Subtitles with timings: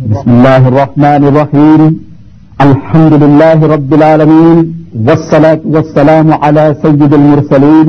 [0.00, 1.80] بسم الله الرحمن الرحيم
[2.60, 4.58] الحمد لله رب العالمين
[5.06, 7.88] والصلاة والسلام على سيد المرسلين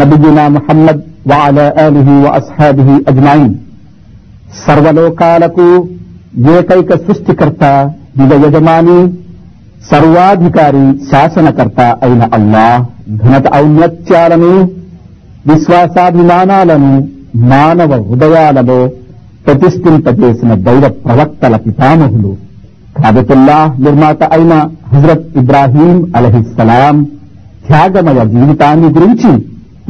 [0.00, 0.98] نبينا محمد
[1.30, 3.52] وعلى آله وأصحابه أجمعين
[4.64, 5.66] సర్వలోకాలకు
[6.54, 7.62] ఏకైక సృష్టికర్త
[8.18, 8.98] దివ యజమాని
[9.90, 12.80] సర్వాధికారి శాసనకర్త అయిన అల్లాహ్
[13.22, 14.52] ఘనత ఔన్నత్యాలను
[15.50, 16.92] విశ్వాసాభిమానాలను
[17.52, 18.80] మానవ హృదయాలలో
[19.45, 22.31] ప్రతిష్ఠింపజేసిన దైవ ప్రవక్తల పితామహులు
[22.97, 24.53] కాబతుల్లా నిర్మాత అయిన
[24.93, 26.97] హజరత్ ఇబ్రాహీం అలహిస్సలాం
[27.67, 29.31] త్యాగమయ జీవితాన్ని గురించి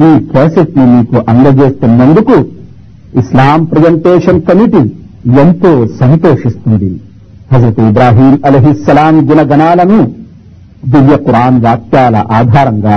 [0.06, 2.36] ఈ కేసెట్ని మీకు అందజేస్తున్నందుకు
[3.18, 4.82] ఇస్లాం ప్రజెంటేషన్ కమిటీ
[5.40, 6.90] ఎంతో సంతోషిస్తుంది.
[7.52, 9.98] హజరత్ ఇబ్రాహీం అలహిస్సలాం గుణగణాలను
[10.84, 12.96] దివ్య ఖురాన్ వాక్యాల ఆధారంగా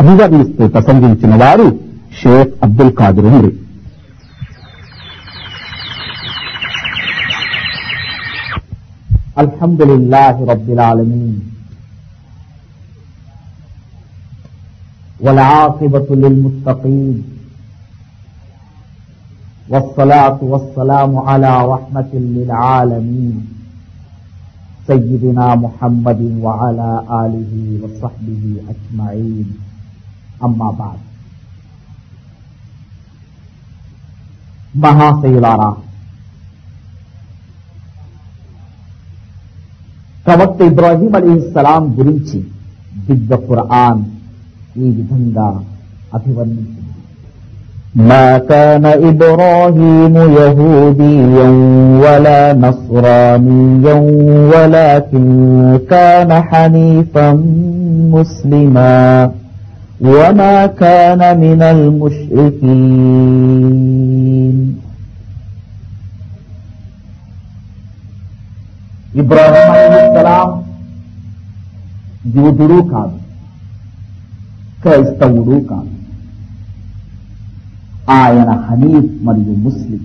[0.00, 1.66] అభివర్ణిస్తూ ప్రసంగించిన వారు
[2.22, 3.50] షేక్ అబ్దుల్ ఖాదిర్ ఉంది
[9.38, 11.50] الحمد لله رب العالمين.
[15.20, 17.24] والعاقبة للمتقين.
[19.68, 23.46] والصلاة والسلام على رحمة للعالمين.
[24.86, 29.58] سيدنا محمد وعلى آله وصحبه أجمعين.
[30.44, 30.98] أما بعد.
[34.74, 35.83] مها سيلارا
[40.25, 42.39] ప్రవక్త ఇబ్రాహీం అలీ సలాం గురించి
[43.07, 44.03] దివ్య ఖురాన్
[44.83, 45.49] ఈ విధంగా
[46.17, 46.77] అభివర్ణించింది
[48.09, 51.49] ما كان إبراهيم يهوديا
[52.03, 53.95] ولا نصرانيا
[54.51, 55.25] ولكن
[55.89, 57.27] كان حنيفا
[58.15, 59.31] مسلما
[60.03, 61.61] وما كان من
[63.69, 64.52] المشركين
[69.20, 70.48] ఇబ్రాహీం అలీ సలాం
[72.36, 73.18] యూదుడు కాదు
[74.82, 75.90] క్రైస్తవుడు కాదు.
[78.10, 80.00] ఆయన హనీఫ్ మరియు ముస్లిం.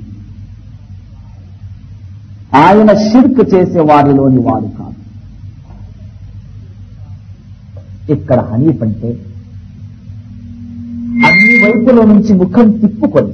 [2.56, 5.00] ఆయన షిర్క్ చేసే వారిలోని వాడు కాదు.
[8.12, 9.10] ఇక్కడ హనీఫ్ అంటే
[11.28, 13.34] అన్ని వైపుల నుంచి ముఖం తిప్పుకొని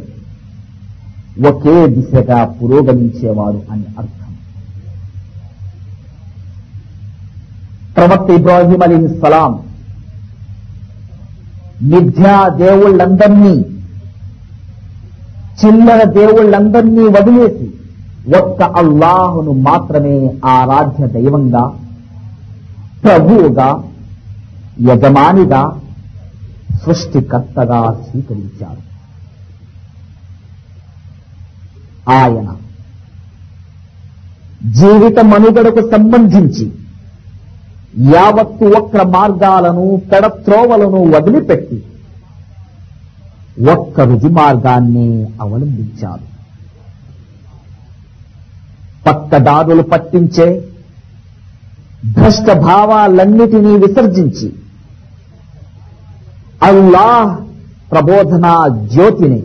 [1.47, 4.24] ఒకే దిశగా పురోగమించేవాడు అని అర్థం.
[7.97, 9.59] ప్రవక్త ఇబ్రాహీం అలీ సలాం.
[11.81, 13.65] మిథ్యా దేవుళ్ళందరినీ
[15.65, 17.71] చిల్లర దేవుళ్ళందరినీ వదిలేసి
[18.37, 21.73] ఒక్క అల్లాహును మాత్రమే ఆరాధ్య దైవంగా
[23.03, 23.83] ప్రభువుగా
[24.81, 25.79] యజమానిగా
[26.85, 28.85] సృష్టికర్తగా స్వీకరించారు.
[32.11, 32.55] ఆయన
[34.71, 36.74] జీవిత మనుగడకు సంబంధించి
[38.13, 41.77] యావత్తు వక్ర మార్గాలను పెడత్రోవలను వదిలిపెట్టి
[43.73, 45.07] ఒక్క రుజు మార్గాన్ని
[45.41, 46.25] అవలంబించారు
[49.05, 50.47] పక్కదారులు పట్టించే
[52.17, 54.49] భ్రష్ట భావాలన్నిటినీ విసర్జించి
[56.69, 57.31] అల్లాహ్
[57.91, 58.53] ప్రబోధనా
[58.93, 59.41] జ్యోతిని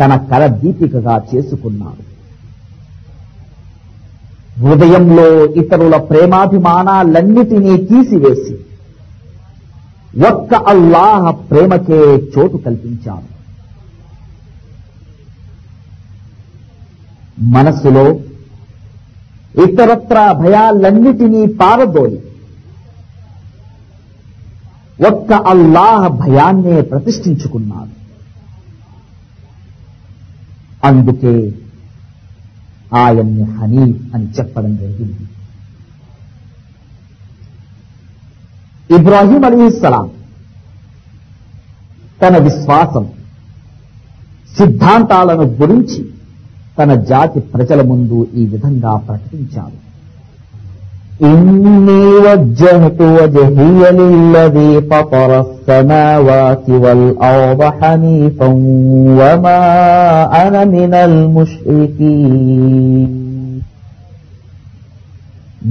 [0.00, 2.03] తన కరదీపికగా చేసుకున్నాడు.
[4.62, 8.54] హృదయంలో ఇతరుల ప్రేమాభిమానాలన్నిటినీ తీసివేసి
[10.26, 12.00] ఒక్క అల్లాహ ప్రేమకే
[12.34, 13.28] చోటు కల్పించాను
[17.38, 18.04] మనస్సులో
[19.64, 22.20] ఇతరత్ర భయాలన్నిటినీ పారదోలి
[25.08, 27.94] ఒక్క అల్లాహ భయాన్నే ప్రతిష్ఠించుకున్నాడు.
[30.84, 31.34] అందుకే
[32.94, 35.24] ఆయన్ని హనీఫ్ అని చెప్పడం జరిగింది.
[38.98, 40.10] ఇబ్రాహీం అలీస్లాం
[42.22, 43.04] తన విశ్వాసం
[44.58, 46.12] సిద్ధాంతాలను గురించి
[46.78, 49.83] తన జాతి ప్రజల ముందు ఈ విధంగా ప్రకటించాడు
[51.23, 58.47] إني وجهت وجهي للذي فطر السماوات والأرض حنيفا
[59.19, 59.59] وما
[60.43, 63.09] أنا من المشركين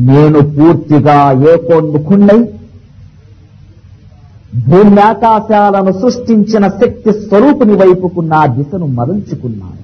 [0.09, 1.19] నేను పూర్తిగా
[1.53, 2.41] ఏకోన్ముఖుణ్ణై
[4.69, 9.82] భూమ్యాకాశాలను సృష్టించిన శక్తి స్వరూపుని వైపుకు నా దిశను మరల్చుకున్నాను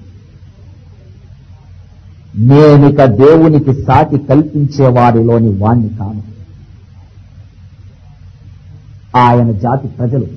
[2.40, 6.24] నేనిక దేవునికి సాటి కల్పించే వారిలోని వాణ్ణి కాను.
[9.18, 10.28] ఆయన జాతి ప్రజలు.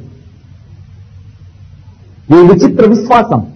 [2.30, 3.46] ఈ విచిత్ర విశ్వాసం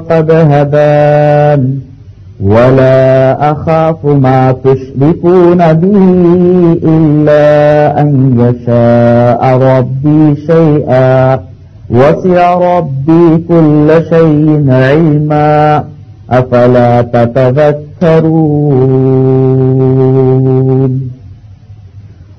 [2.45, 11.41] ولا أخاف ما تشركون به إلا أن يشاء ربي شيئا
[11.91, 15.85] وسع ربي كل شيء علما
[16.31, 17.81] أفلا تتذكرون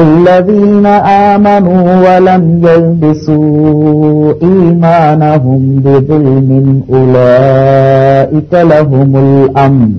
[0.00, 0.86] الذين
[1.30, 6.48] آمنوا ولم يلبسوا إيمانهم بظلم
[6.90, 9.92] أولئك لهم الأمن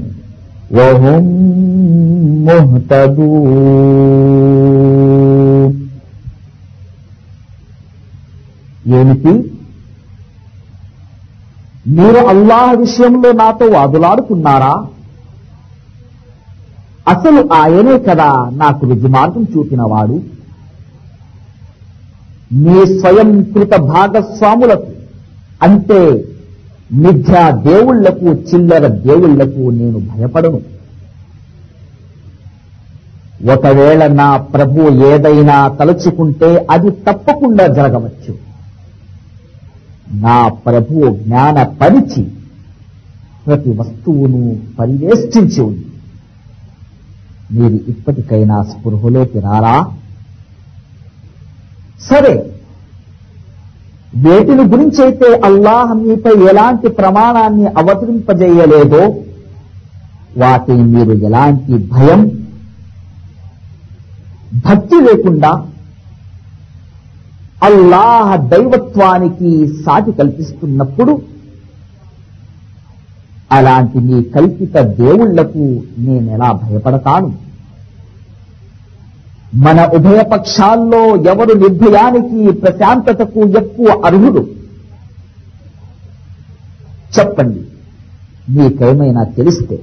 [0.72, 1.24] وهم
[4.78, 5.72] مهتدون
[8.98, 9.34] ఏమిటి
[11.98, 14.74] మీరు అల్లాహ్ విషయంలో నాతో వాదులాడుతున్నారా
[17.09, 20.21] అసలు ఆయనే కదా నాకు రుజుమార్గం చూపినవాడు.
[22.53, 24.87] మీ స్వయంకృత భాగస్వాములకు
[25.63, 26.25] అంటే
[26.93, 30.61] మిథ్యా దేవుళ్ళకు చిల్లర దేవుళ్ళకు నేను భయపడను.
[33.53, 38.35] ఒకవేళ నా ప్రభు ఏదైనా తలుచుకుంటే అది తప్పకుండా జరగవచ్చు.
[40.13, 42.29] నా ప్రభు జ్ఞాన పరిచి
[43.47, 45.92] ప్రతి వస్తువును పరివేష్టించి ఉంది.
[47.53, 49.77] మీరు ఇప్పటికైనా స్పృహలోకి రారా?
[52.01, 52.35] సరే.
[54.17, 59.03] వేటిని గురించైతే అల్లాహ్ మీపై ఎలాంటి ప్రమాణాన్ని అవతరింపజేయలేదో
[60.37, 62.21] వాటిని మీరు ఎలాంటి భయం
[64.65, 65.53] భక్తి లేకుండా
[67.63, 69.51] అల్లాహ దైవత్వానికి
[69.85, 71.13] సాటి కల్పిస్తున్నప్పుడు
[73.53, 77.33] అలాంటి నీ కల్పిత దేవుళ్ళకు నేనెలా భయపడతాను?
[79.55, 84.47] మన ఉభయ పక్షాల్లో ఎవరు నిర్భయానికి ప్రశాంతతకు ఎక్కువ అర్హుడు
[87.19, 87.61] చెప్పండి
[88.49, 89.79] మీకేమైనా తెలిస్తే.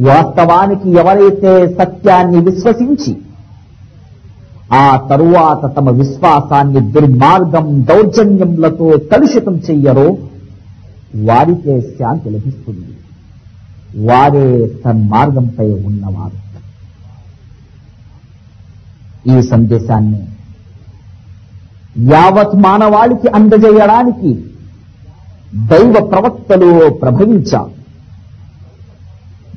[0.00, 3.16] వాస్తవానికి ఎవరైతే సత్యాన్ని విశ్వసించి
[4.72, 10.16] ఆ తరువాత తమ విశ్వాసాన్ని దుర్మార్గం దౌర్జన్యములతో కలుషితం చెయ్యరో
[11.14, 12.96] వారికే శాంతి లభిస్తుంది.
[14.06, 16.46] వారే సన్మార్గంపై ఉన్నవారు.
[19.28, 20.26] ఈ సందేశాన్ని
[22.12, 24.44] యావత్ మానవాళికి అందజేయడానికి
[25.54, 27.76] దైవ ప్రవక్తలు ప్రభవించారు.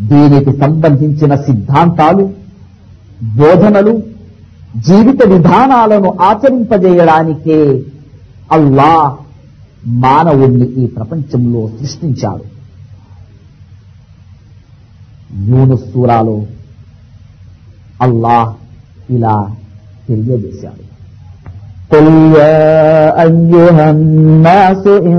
[0.08, 2.34] దీనికి సంబంధించిన సిద్ధాంతాలు
[3.24, 4.04] బోధనలు
[4.88, 7.84] జీవిత విధానాలను ఆచరింపజేయడానికే
[8.52, 9.29] అల్లాహ్
[10.03, 12.45] మానవుణ్ణి ఈ ప్రపంచంలో సృష్టించాడు
[15.49, 16.39] యూనుస్ సూరాలో
[18.07, 18.51] అల్లాహ్
[19.17, 19.37] ఇలా
[20.09, 20.83] తెలియజేశాడు
[21.93, 22.61] قل يا
[23.21, 25.19] أيها الناس إن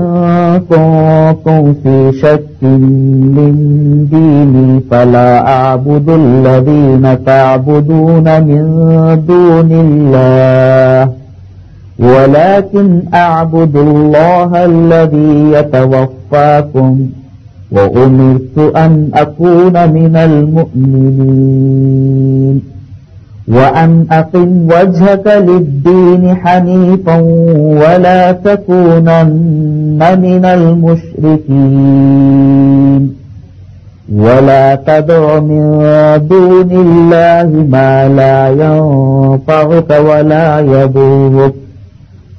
[0.62, 2.60] كنتم في شك
[3.36, 3.52] من
[4.06, 8.62] ديني فلا أعبد الذين تعبدون من
[9.26, 11.00] دون الله
[12.01, 16.99] ولكن أعبد الله الذي يتوفاكم
[17.71, 21.91] وأمرت أن أكون من المؤمنين
[23.47, 27.19] وأن أقم وجهك للدين حنيفا
[27.83, 30.45] ولا تكونن من
[31.65, 32.01] المشركين
[34.15, 35.81] ولا تدع من
[36.29, 41.53] دون الله ما لا ينفعك ولا يضرك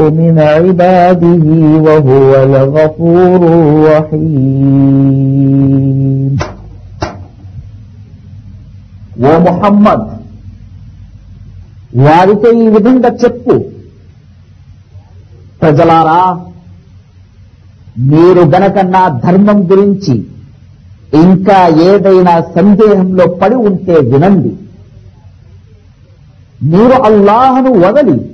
[0.00, 1.46] من عباده
[1.86, 4.32] وهو الغفور الرحيم.
[9.22, 10.00] ومحمد
[11.96, 13.64] వారితో ఈ విధంగా చెప్పు.
[15.62, 16.40] ప్రజలారా
[17.98, 20.26] మీరు గనక నా ధర్మం గురించి
[21.14, 24.56] ఇంకా ఏదైనా సందేహంలో పడి ఉంటే వినండి.
[26.62, 28.31] మీరు అల్లాహను వదలి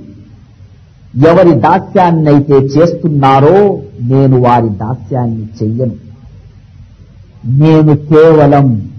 [1.15, 5.95] ఎవరి దాస్యాన్నైతే చేస్తున్నారో నేను వారి దాస్యాన్ని చెయ్యను.
[7.45, 8.91] నేను కేవలం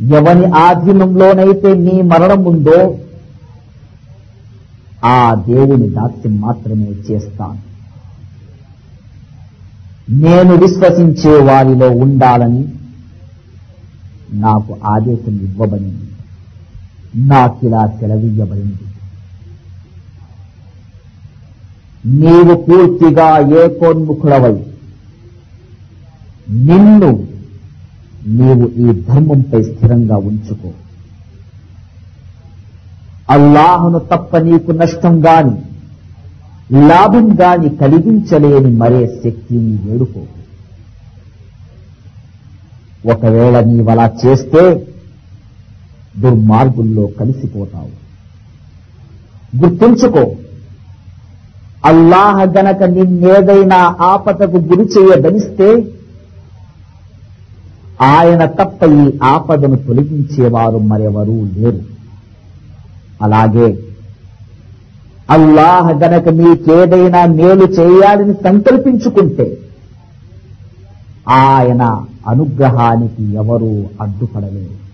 [0.00, 2.96] ఎవని ఆధీనంలోనైతే నీ మరణం ఉందో
[5.04, 7.74] ఆ దేవుని దాస్యం మాత్రమే చేస్తాను.
[10.10, 12.68] నేను విశ్వసించే వారిలో ఉండాలని
[14.32, 16.04] నాకు ఆదేశం ఇవ్వబడింది.
[17.16, 18.93] నాకిలా సెలవియ్యబడింది.
[22.06, 24.64] నీవు పూర్తిగా ఏకోన్ముఖుడవై.
[26.50, 27.26] నిన్ను
[28.26, 30.70] నీవు ఈ ధర్మంపై స్థిరంగా ఉంచుకో.
[33.30, 35.62] అల్లాహను తప్ప నీకు నష్టం గాని
[36.88, 40.20] లాభం గాని కలిగించలేని మరే శక్తిని వేడుకో.
[43.10, 44.86] ఒకవేళ నీవలా చేస్తే
[46.18, 48.04] దుర్మార్గుల్లో కలిసిపోతావు.
[49.64, 50.32] గుర్తుంచుకో
[51.84, 55.68] అల్లాహ గనక నిన్నేదైనా ఆపదకు గురి చేయదలిస్తే
[58.02, 61.80] ఆయన తప్ప ఈ ఆపదను తొలగించేవారు మరెవరూ లేరు.
[63.22, 63.78] అలాగే
[65.30, 69.58] అల్లాహ గనక మీకేదైనా మేలు చేయాలని సంకల్పించుకుంటే
[71.28, 74.84] ఆయన అనుగ్రహానికి ఎవరూ అడ్డుపడలేరు.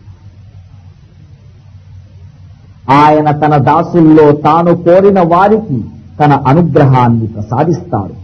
[2.92, 5.84] ఆయన తన దాసుల్లో తాను కోరిన వారికి
[6.20, 8.14] తన అనుగ్రహాన్ని ప్రసాదిస్తాడు.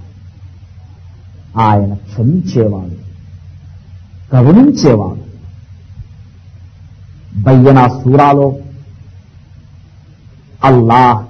[1.60, 3.06] ఆయన క్షమించేవాడు
[4.32, 5.26] కరుణించేవాడు.
[7.40, 8.56] బయ్యనా సూరాలో
[10.64, 11.26] అల్లాహ్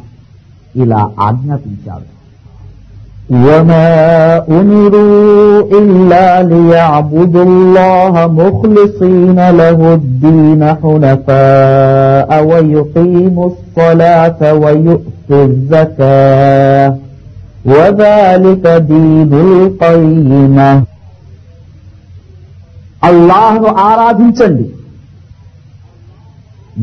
[0.78, 2.15] ఇలా ఆజ్ఞాపించాడు.
[3.29, 3.87] وما
[4.49, 16.95] أمروا إلا ليعبدوا الله مخلصين له الدين حنفاء ويقيموا الصلاة ويؤتوا الزكاة
[17.65, 20.71] وذلك دين القيمة
[23.01, 24.65] అల్లాహ్ను ఆరాధించండి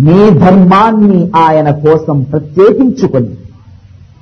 [0.04, 3.32] మీ ధర్మాన్ని ఆయన కోసం ప్రత్యేకించుకొని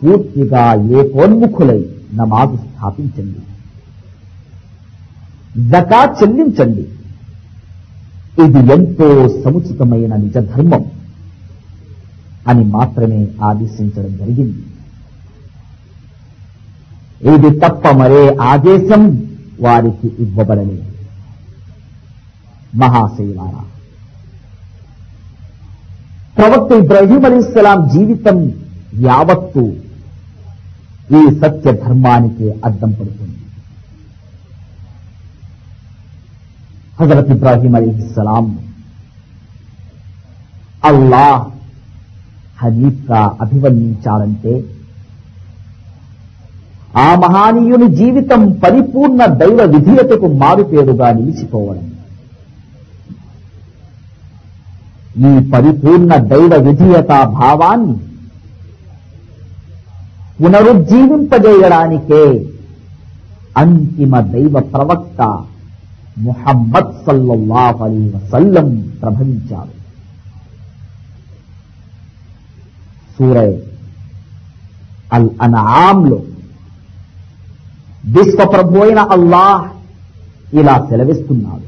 [0.00, 0.64] పూర్తిగా
[0.98, 1.80] ఏకోన్ముఖులై
[2.13, 3.39] నమాజ్ స్థాపించండి.
[5.69, 6.81] జకా చెల్లించండి.
[8.43, 10.85] ఇది ఎంతో సముచితమైన నిజ ధర్మం
[12.47, 14.63] అని మాత్రమే ఆదేశించడం జరిగింది.
[17.35, 19.27] ఇది తప్ప మరే ఆదేశం
[19.61, 20.83] వారికి ఇవ్వబడలేదు.
[22.75, 23.63] మహాశైలారా
[26.37, 28.53] ప్రవక్త ఇబ్రహీం అలీస్లాం జీవితం
[28.99, 29.73] యావత్తు
[31.17, 33.37] ఈ సత్య ధర్మానికి అద్దం పడుతుంది.
[36.99, 38.45] హజరత్ ఇబ్రాహీం అలీస్లాం
[40.89, 41.25] అల్లా
[42.61, 44.53] హనీఫ్గా అభివర్ణించాలంటే
[47.05, 51.85] ఆ మహానీయుని జీవితం పరిపూర్ణ దైవ విధేయతకు మారుపేరుగా నిలిచిపోవడం.
[55.29, 57.95] ఈ పరిపూర్ణ దైవ విధేయతా భావాన్ని
[60.40, 62.22] పునరుజ్జీవింపజేయడానికే
[63.56, 65.20] అంతిమ దైవ ప్రవక్త
[66.26, 68.68] ముహమ్మద్ సల్లల్లాహు అలీ వసల్లం
[69.00, 69.72] ప్రభవించారు
[73.16, 73.50] సూరై
[75.16, 76.18] అల్ అన్ఆమ్లో
[78.16, 79.64] విశ్వప్రభు అయిన అల్లాహ్
[80.60, 81.64] ఇలా సెలవిస్తున్నాడు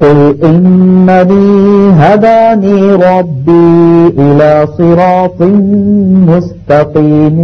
[0.00, 1.48] قل إنني
[2.00, 2.76] هداني
[3.06, 3.72] ربي
[4.19, 5.41] إلى صراط
[6.27, 7.37] مستقيم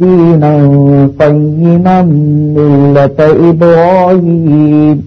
[0.00, 0.54] دينا
[1.20, 2.02] قيما
[2.56, 3.18] ملة
[3.50, 5.02] إبراهيم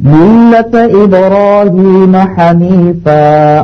[0.00, 3.60] ملة إبراهيم حنيفا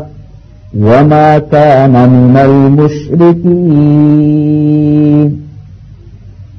[0.80, 4.06] وما كان من المشركين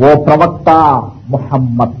[0.00, 0.70] ఓ ప్రవక్త
[1.28, 1.92] ముహమ్మద్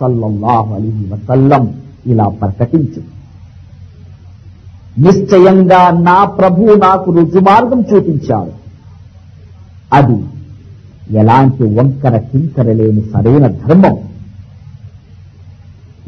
[0.00, 1.74] సల్లల్లాహు అలీ వసల్లం
[2.06, 3.02] ఇలా ప్రకటించు.
[4.98, 8.52] నిశ్చయంగా నా ప్రభు నాకు రుజుమార్గం చూపించాడు.
[9.92, 10.24] అది
[11.10, 13.96] ఎలాంటి వంకర కింకర లేని సరైన ధర్మం.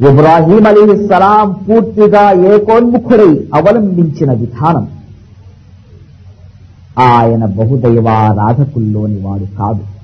[0.08, 4.88] ఇబ్రాహీం అలీ సలాం పూర్తిగా ఏకోన్ముఖుడై అవలంబించిన విధానం.
[6.98, 9.95] ఆయన బహుదైవారాధకుల్లోని వాడు కాదు.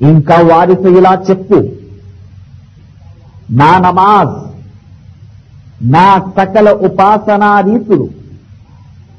[0.00, 1.64] ఇంకా వారితో ఇలా చెప్పు.
[3.50, 4.36] నా నమాజ్
[5.82, 8.08] నా సకల ఉపాసనా రీతులు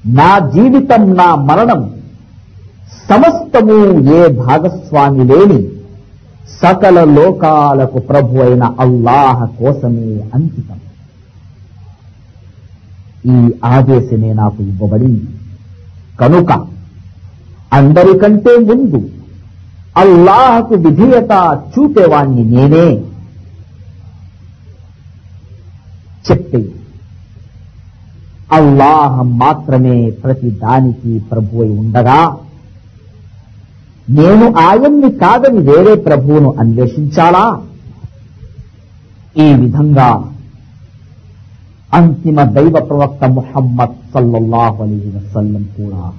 [0.05, 1.93] నా జీవితం నా మరణం
[3.09, 5.69] సమస్తము ఏ భాగస్వామి లేని
[6.61, 10.79] సకల లోకాలకు ప్రభు అయిన అల్లాహ కోసమే అంకితం.
[13.25, 15.25] ఈ ఆదేశమే నాకు ఇవ్వబడింది.
[16.19, 16.51] కనుక
[17.73, 19.09] అందరికంటే ముందు
[19.97, 23.01] అల్లాహకు విధేయత చూపేవాణ్ణి నేనే.
[26.31, 26.75] చెప్పి.
[28.51, 32.37] అల్లాహ మాత్రమే ప్రతి దానికి ప్రభు అయి ఉండగా
[34.09, 37.61] నేను ఆయన్ని కాదని వేరే ప్రభువును అన్వేషించాలా?
[39.37, 40.31] ఈ విధంగా
[41.93, 46.13] అంతిమ దైవ ప్రవక్త ముహమ్మద్ సల్లల్లాహు అలీ వసల్లం కూడా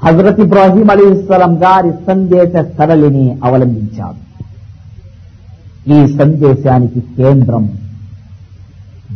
[0.00, 4.20] హజరత్ ఇబ్రాహీం అలీస్లాం గారి సందేశ సరళిని అవలంబించారు
[5.90, 7.64] ఈ సందేశానికి కేంద్రం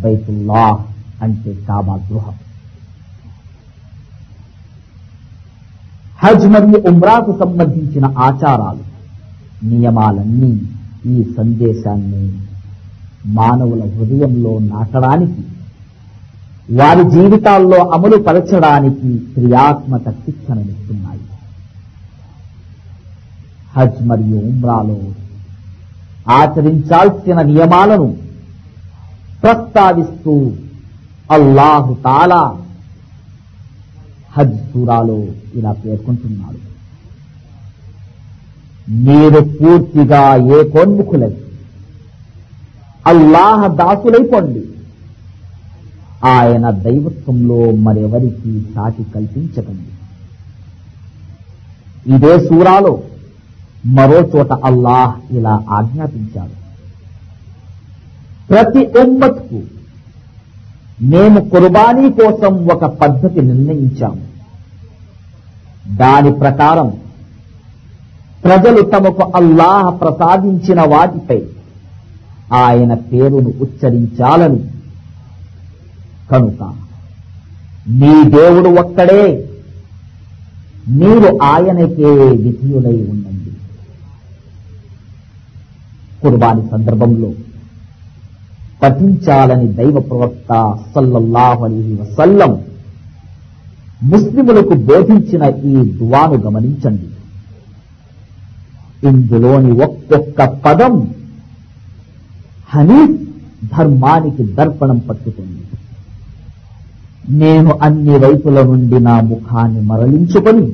[0.02, 0.64] బైతుల్లా
[1.22, 2.36] అంటే కాబా గృహం.
[6.18, 8.84] హజ్ మరియు ఉమ్రాకు సంబంధించిన ఆచారాలు
[9.64, 10.52] నియమాలన్నీ
[11.06, 12.24] ఈ సందేశాన్ని
[13.34, 15.42] మానవుల హృదయంలో నాటడానికి
[16.70, 21.20] వారి జీవితాల్లో అమలు పరచడానికి క్రియాత్మక శిక్షణనిస్తున్నాయి.
[23.76, 25.02] హజ్ మరియు ఉమ్రాలో
[26.28, 28.16] ఆచరించాల్సిన నియమాలను
[29.42, 30.52] ప్రస్తావిస్తూ
[31.30, 32.56] అల్లాహు తాలా
[34.38, 36.72] హజ్ సూరాలో ఇలా పేర్కొంటున్నాడు.
[38.90, 41.36] మీరు పూర్తిగా ఏ కోన్ముఖులై
[43.06, 44.71] అల్లాహ దాసులైపోండి.
[46.24, 49.92] ఆయన దైవత్వంలో మరెవరికి సాటి కల్పించకండి.
[52.14, 53.02] ఇదే సూరాలో
[53.86, 56.62] మరో చోట అల్లాహ్ ఇలా ఆజ్ఞాపించాడు.
[58.50, 59.62] ప్రతి ఉమ్మత్కు
[61.02, 64.32] మేము కుర్బానీ కోసం ఒక పద్ధతి నిర్ణయించాము.
[65.96, 66.92] దాని ప్రకారం
[68.44, 71.42] ప్రజలు తమకు అల్లాహ్ ప్రసాదించిన వాటిపై
[72.52, 74.71] ఆయన పేరును ఉచ్చరించాలని
[76.32, 76.62] కనుక
[77.88, 79.48] నీ దేవుడు ఒక్కడే
[80.88, 83.50] మీరు ఆయనకే విధులై ఉండండి.
[86.22, 87.32] కుర్బాని సందర్భంలో
[88.82, 92.52] పఠించాలని దైవ ప్రవక్త సల్లల్లాహు అలీహి వసల్లం
[94.02, 97.08] ముస్లిములకు బోధించిన ఈ దువాను గమనించండి.
[99.08, 101.14] ఇందులోని ఒక్కొక్క పదం
[102.68, 103.16] హనీఫ్
[103.76, 105.61] ధర్మానికి దర్పణం పట్టుకుంది.
[107.38, 110.64] నేను అన్ని వైపుల నుండి నా ముఖాన్ని మరలించుకొని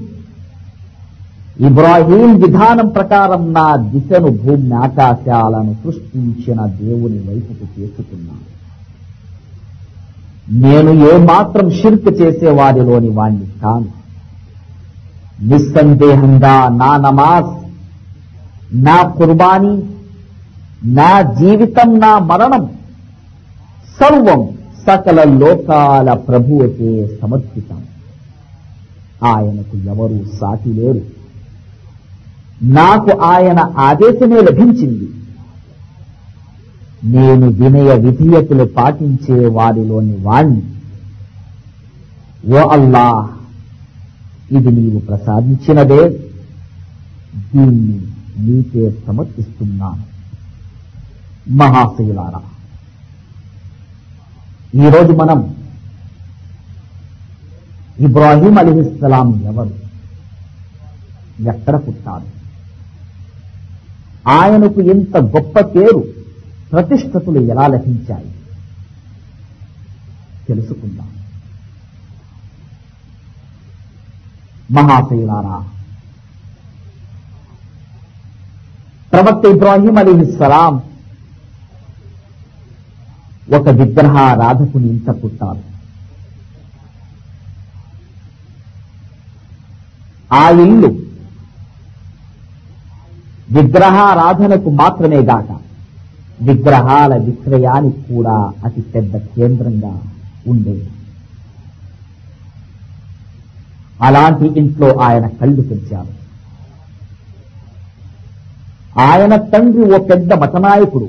[1.61, 8.47] ఇబ్రాహీం విధానం ప్రకారం నా దిశను భూమి ఆకాశాలను సృష్టించిన దేవుని వైపుకు చేసుకున్నాను
[10.61, 13.89] నేను ఏమాత్రం షిర్క్ చేసే వారిలోని వాణ్ణి కాను.
[15.43, 17.51] నిస్సందేహంగా నా నమాజ్
[18.85, 19.75] నా కుర్బానీ
[20.97, 22.65] నా జీవితం నా మరణం
[23.99, 24.41] సర్వం
[24.87, 27.83] సకల లోకాల ప్రభువుకే సమర్పితం.
[29.25, 31.01] ఆయనకు ఎవరూ సాటి లేరు.
[32.63, 35.09] నాకు ఆయన ఆదేశమే లభించింది.
[37.05, 40.63] నేను వినయ విధేయతలు పాటించే వారిలోని వాణ్ణి.
[42.53, 43.29] ఓ అల్లా
[44.51, 46.09] ఇది నీవు ప్రసాదించినదే.
[47.55, 48.03] దీన్ని
[48.39, 50.03] నీకే సమర్పిస్తున్నాను.
[51.51, 52.41] మహాశైలారా
[54.75, 55.57] ఈరోజు మనం
[57.99, 59.75] ఇబ్రాహీం అలీహిస్సలాం ఎవరు?
[61.49, 62.27] ఎక్కడ పుట్టారు?
[64.29, 66.05] ఆయనకు ఇంత గొప్ప పేరు
[66.73, 68.35] ప్రతిష్టతులు ఎలా లభించాయి?
[70.49, 71.13] తెలుసుకుందాం.
[74.71, 75.65] మహాశైలారా
[79.13, 80.88] ప్రవక్త ఇబ్రాహీం అలీహిస్సలాం
[83.57, 85.63] ఒక విగ్రహారాధకుని ఇంట పుట్టారు.
[90.33, 90.91] ఆ ఇల్లు
[93.57, 95.51] విగ్రహారాధనకు మాత్రమే గాక
[96.49, 99.95] విగ్రహాల విక్రయానికి కూడా అతి పెద్ద కేంద్రంగా
[100.47, 100.91] ఉండేది.
[104.07, 106.13] అలాంటి ఇంట్లో ఆయన కళ్ళు తెచ్చారు
[109.07, 111.09] ఆయన తండ్రి ఓ పెద్ద మతనాయకుడు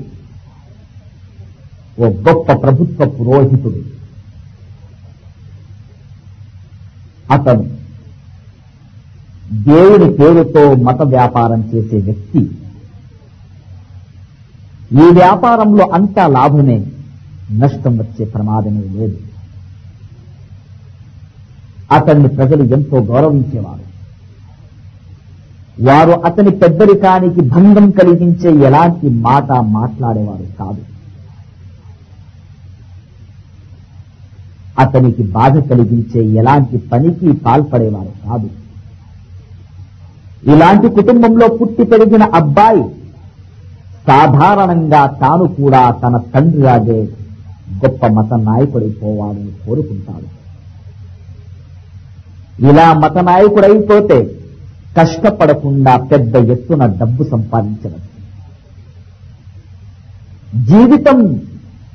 [2.00, 4.00] ఓ గొప్ప ప్రభుత్వ పురోహితుడు.
[7.32, 7.62] అతను
[9.52, 12.38] దేవుడి పేరుతో మత వ్యాపారం చేసే వ్యక్తి.
[14.92, 16.86] ఈ వ్యాపారంలో అంతా లాభమే
[17.52, 19.18] నష్టం వచ్చే ప్రమాదమే లేదు.
[21.92, 23.90] అతన్ని ప్రజలు ఎంతో గౌరవించేవారు.
[25.82, 30.89] వారు అతని పెద్దరికానికి భంగం కలిగించే ఎలాంటి మాట మాట్లాడేవారు కాదు.
[34.80, 38.50] అతనికి బాధ కలిగించే ఎలాంటి పనికి పాల్పడేవారు కాదు.
[40.50, 42.84] ఇలాంటి కుటుంబంలో పుట్టి పెరిగిన అబ్బాయి
[44.06, 47.00] సాధారణంగా తాను కూడా తన తండ్రిలాగే
[47.84, 50.28] గొప్ప మత నాయకుడైపోవాలని కోరుకుంటాడు.
[52.68, 54.18] ఇలా మత నాయకుడైపోతే
[54.98, 58.10] కష్టపడకుండా పెద్ద ఎత్తున డబ్బు సంపాదించవచ్చు.
[60.64, 61.18] జీవితం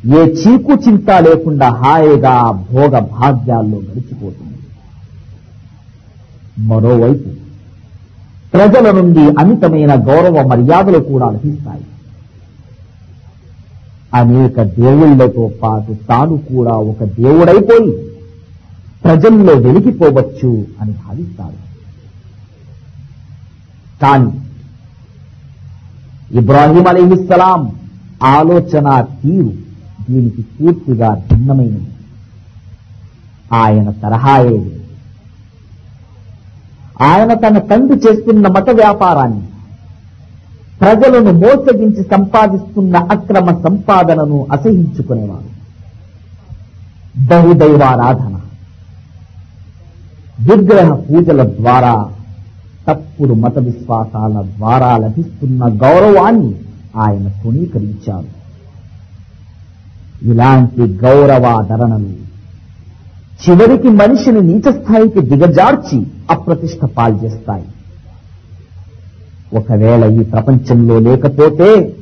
[0.05, 4.57] ఏ చీకు చింత లేకుండా హాయిగా భోగ భాగ్యాల్లో గడిచిపోతుంది.
[6.59, 7.29] మరోవైపు
[8.53, 11.85] ప్రజల నుండి అమితమైన గౌరవ మర్యాదలు కూడా లభిస్తాయి.
[14.13, 17.91] అనేక దేవుళ్ళతో పాటు తాను కూడా ఒక దేవుడైపోయి
[19.03, 21.59] ప్రజల్లో వెలిగిపోవచ్చు అని భావిస్తాడు
[24.01, 24.31] కానీ
[26.37, 27.71] ఇబ్రాహీం అలీహిస్సలాం
[28.23, 29.64] ఆలోచన తీరు
[30.09, 31.91] దీనికి పూర్తిగా భిన్నమైనది.
[33.53, 34.57] ఆయన తరహాయే
[37.01, 39.43] ఆయన తన తండ్రి చేస్తున్న మత వ్యాపారాన్ని
[40.81, 45.51] ప్రజలను మోసగించి సంపాదిస్తున్న అక్రమ సంపాదనను అసహించుకునేవారు
[47.29, 48.35] బహుదైవారాధన.
[50.47, 51.93] విగ్రహ పూజల ద్వారా
[52.87, 56.51] తప్పుడు మత విశ్వాసాల ద్వారా లభిస్తున్న గౌరవాన్ని
[56.95, 58.34] ఆయన తృణీకరించారు
[60.25, 62.13] ఇలాంటి గౌరవాదరణలు
[63.43, 65.97] చివరికి మనిషిని నీచ స్థాయికి దిగజార్చి
[66.31, 67.65] అప్రతిష్ట పాల్చేస్తాయి.
[69.53, 71.97] ఒకవేళ ఈ ప్రపంచంలో లేకపోతే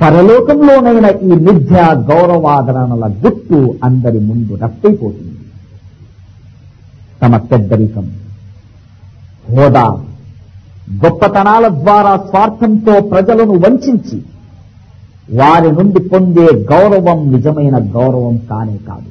[0.00, 5.36] పరలోకంలోనైనా ఈ మిథ్యా గౌరవాదరణల గుర్తు అందరి ముందు రప్పైపోతుంది.
[7.22, 8.06] తమ పెద్దరికం
[9.50, 9.86] హోదా
[11.04, 14.22] గొప్పతనాల ద్వారా స్వార్థంతో ప్రజలను వంచించి
[15.32, 19.10] వారి నుండి పొందే గౌరవం నిజమైన గౌరవం కానే కాదు.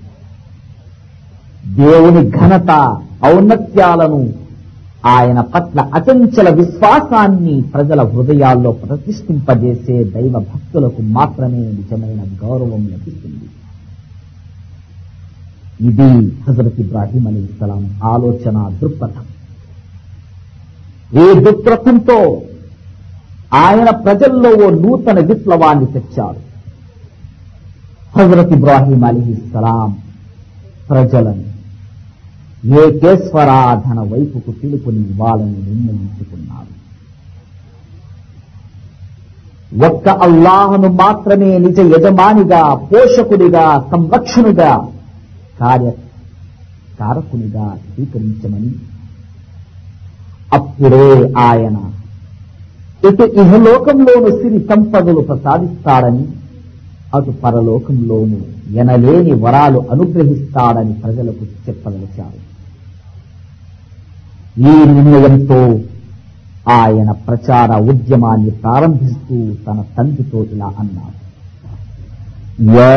[1.81, 4.33] దేవుని ఘనత ఔన్నత్యాలను
[5.05, 13.45] ఆయన పట్ల అచంచల విశ్వాసాన్ని ప్రజల హృదయాల్లో ప్రతిష్ఠింపజేసే దైవ భక్తులకు మాత్రమే నిజమైన గౌరవం లభిస్తుంది.
[15.81, 19.25] ఇది హజరత్ ఇబ్రాహీం అలీ ఇస్లాం ఆలోచన దృక్పథం.
[21.21, 22.41] ఈ దృక్పథంతో
[23.53, 26.41] ఆయన ప్రజల్లో ఓ నూతన విప్లవాన్ని తెచ్చారు.
[28.17, 29.97] హజరత్ ఇబ్రాహీం అలీస్లాం
[30.89, 31.55] ప్రజలను
[32.81, 36.75] ఏకేశ్వరాధన వైపుకు పిలుపుని ఇవ్వాలని నిర్ణయించుకున్నారు.
[39.85, 44.87] ఒక్క అల్లాహను మాత్రమే నిజ యజమానిగా పోషకుడిగా సంరక్షణుగా
[45.59, 45.91] కార్య
[46.99, 48.75] కారకునిగా స్వీకరించమని
[50.53, 51.77] అప్పుడే ఆయన
[53.04, 56.24] ఇటు ఇహలోకంలోను సిరి సంపదలు ప్రసాదిస్తాడని
[57.14, 58.38] అటు పరలోకంలోను
[58.80, 62.38] ఎనలేని వరాలు అనుగ్రహిస్తాడని ప్రజలకు చెప్పదలిచారు
[64.64, 65.60] ఈ నిర్ణయంతో
[66.76, 71.16] ఆయన ప్రచార ఉద్యమాన్ని ప్రారంభిస్తూ తన తండ్రితో ఇలా అన్నారు
[72.70, 72.96] يا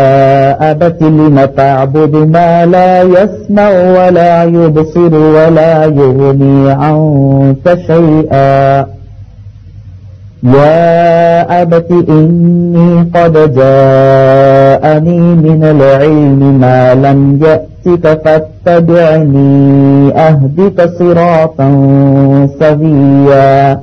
[0.71, 8.47] أبت لم تعبد ما لا يسمع ولا يبصر ولا يغني عنك شيئا
[10.44, 21.68] يا أبت إني قد جاءني من العلم ما لم يأتك فاتبعني أهدك صراطا
[22.60, 23.80] سويا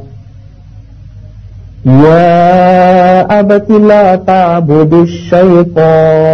[1.86, 4.94] يا أبت لا تعبد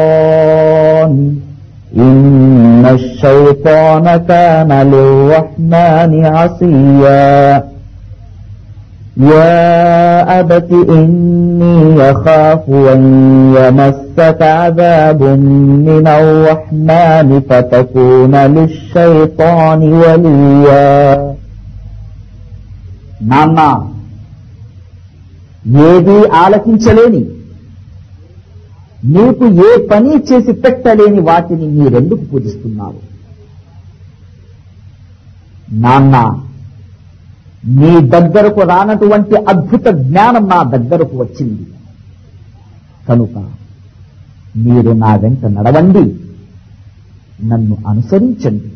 [0.01, 1.35] الشيطان
[1.97, 7.63] إن الشيطان كان للرحمن عصيا
[9.16, 9.60] يا
[10.40, 13.02] أبت إني يخاف أن
[13.56, 15.20] يمسك عذاب
[15.86, 20.86] من الرحمن فتكون للشيطان وليا
[23.30, 23.60] నాన్న
[25.86, 27.22] ఏదీ ఆలకించలేని
[29.14, 33.00] నీకు ఏ పని చేసి పెట్టలేని వాటిని మీరెందుకు పూజిస్తున్నారు
[35.84, 36.14] నాన్న
[37.65, 41.67] నీ దగ్గరకు రానటువంటి అద్భుత జ్ఞానం నా దగ్గరకు వచ్చింది.
[43.09, 43.51] కనుక
[44.57, 46.19] మీరు నా వెంట నడవండి.
[47.45, 48.71] నన్ను అనుసరించండి.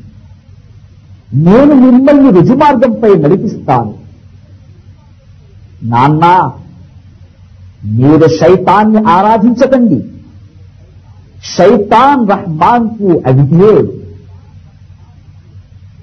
[1.34, 3.94] నేను మిమ్మల్ని రుజుమార్గంపై నడిపిస్తాను.
[5.84, 6.52] నాన్న
[7.86, 10.04] మీరు శైతాన్ని ఆరాధించకండి.
[11.58, 13.94] శైతాన్ రహ్మాన్కు అవిధేయుడు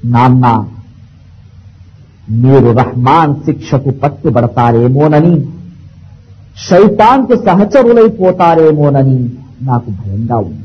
[0.05, 0.66] నాన్న
[2.29, 5.35] మీరు రహ్మాన్ శిక్షకు పట్టుబడతారేమోనని
[6.69, 9.19] శైతాన్కు సహచరులైపోతారేమోనని
[9.63, 10.59] నాకు భయంగా ఉంది.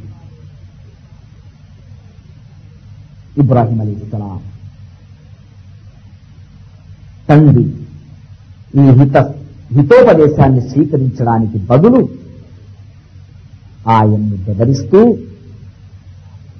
[3.38, 4.40] ఇబ్రాహిం అలీ ఇస్లాం
[7.30, 7.66] తండ్రి
[8.74, 9.18] ఈ హిత
[9.78, 12.02] హితోపదేశాన్ని స్వీకరించడానికి బదులు
[13.96, 15.02] ఆయన్ని బెదరిస్తూ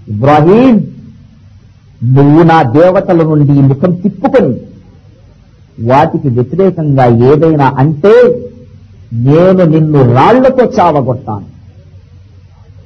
[0.08, 0.76] ఇబ్రాహీం
[2.02, 4.54] నువ్వు నా దేవతల నుండి ముఖం తిప్పుకొని
[5.84, 8.14] వాటికి వ్యతిరేకంగా ఏదైనా అంటే
[9.14, 11.46] నేను నిన్ను రాళ్ళతో చావగొట్టాను.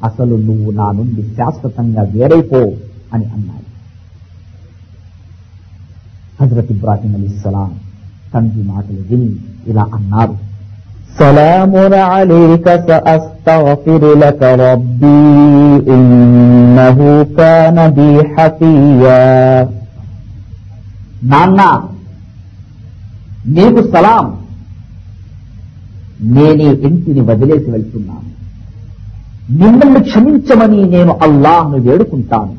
[0.03, 2.57] అసలు నువ్వు నా నుండి శాశ్వతంగా వేరైపో
[3.13, 3.67] అని అన్నాడు.
[6.43, 7.79] హజరత్ ఇబ్రాహీం అలీ సలాం
[8.33, 9.35] తండ్రి మాటలు విని
[9.67, 10.51] ఇలా అన్నారు.
[21.23, 21.90] నాన్న
[23.47, 24.45] నీకు సలాం.
[26.21, 28.31] నేను ఇంటిని వదిలేసి వెళ్తున్నాను.
[29.53, 32.55] మిమ్మల్ని క్షమించమని నేను అల్లాహ్ను వేడుకుంటాను.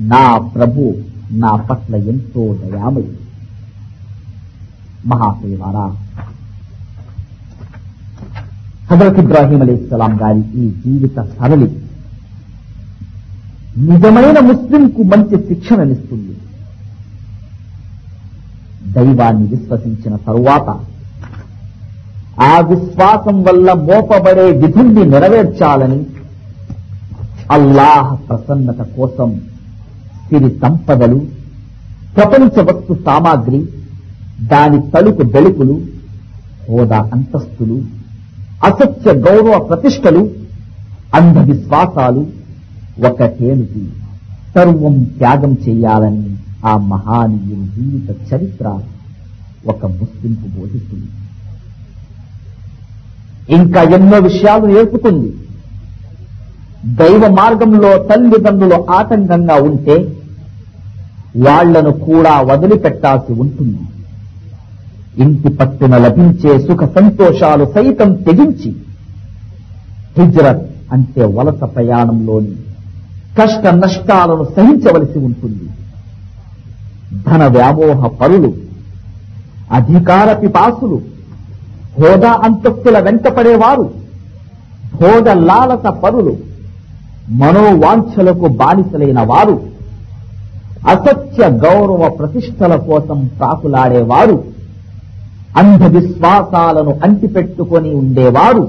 [0.00, 0.94] నా ప్రభు
[1.30, 3.28] నా పట్ల ఎంతో దయామయుడు.
[5.06, 5.96] మహాశివారా
[8.90, 11.78] హజరత్ ఇబ్రాహీం అలీస్లాం గారి ఈ జీవిత సరళి
[13.78, 16.36] నిజమైన ముస్లింకు మంచి శిక్షణనిస్తుంది.
[18.94, 20.68] దైవాన్ని విశ్వసించిన తరువాత
[22.44, 26.00] ఆ విశ్వాసం వల్ల మోపబడే విధుల్ని నెరవేర్చాలని
[27.50, 29.28] అల్లాహ్ ప్రసన్నత కోసం
[30.26, 31.18] సిరి సంపదలు
[32.16, 33.60] ప్రపంచ వస్తు సామాగ్రి
[34.50, 35.76] దాని తలుపు బెలుపులు
[36.68, 37.78] హోదా అంతస్తులు
[38.64, 40.22] అసత్య గౌరవ ప్రతిష్టలు
[41.14, 42.22] అంధవిశ్వాసాలు
[43.08, 43.82] ఒకటేమిటి
[44.54, 46.30] సర్వం త్యాగం చేయాలని
[46.66, 48.78] ఆ మహానీయుని జీవిత చరిత్ర
[49.66, 51.08] ఒక ముస్లింకు బోధిస్తుంది.
[53.54, 55.34] ఇంకా ఎన్నో విషయాలు నేర్పుతుంది.
[56.84, 60.22] దైవ మార్గంలో తల్లిదండ్రులు ఆటంకంగా ఉంటే
[61.36, 63.78] వాళ్ళను కూడా వదిలిపెట్టాల్సి ఉంటుంది.
[65.22, 68.76] ఇంటి పట్టున లభించే సుఖ సంతోషాలు సైతం తెగించి
[70.18, 72.56] హిజ్రత్ అంటే వలస ప్రయాణంలోని
[73.38, 75.67] కష్ట నష్టాలను సహించవలసి ఉంటుంది.
[77.26, 78.50] ధన వ్యామోహ పరులు
[79.78, 80.98] అధికార పిపాసులు
[81.98, 83.86] హోదా అంతస్తుల వెంటపడేవారు
[85.00, 86.34] భోగ లాలస పరులు
[87.40, 89.56] మనోవాంఛలకు బానిసలైన వారు
[90.92, 94.36] అసత్య గౌరవ ప్రతిష్టల కోసం ప్రాకులాడేవారు
[95.60, 98.64] అంధవిశ్వాసాలను అంటిపెట్టుకొని ఉండేవారు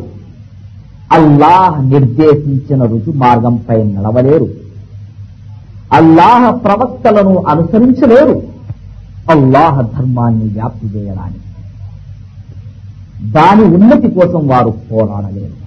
[1.17, 4.47] అల్లాహ్ నిర్దేశించిన రుజు మార్గంపై నడవలేరు.
[5.93, 8.43] అల్లాహ ప్రవక్తలను అనుసరించలేరు.
[9.29, 11.39] అల్లాహ ధర్మాన్ని వ్యాప్తి చేయడానికి.
[13.31, 15.59] దాని ఉన్నతి కోసం వారు పోరాడలేరు.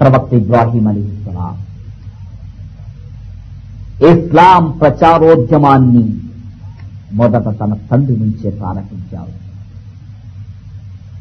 [0.00, 1.62] ప్రవక్త ఇబ్రాహీం అలీ ఇస్లాం
[4.08, 6.16] ఇస్లాం ప్రచారోద్యమాన్ని
[7.12, 9.42] మొదట తన తండ్రి నుంచే ప్రారంభించారు.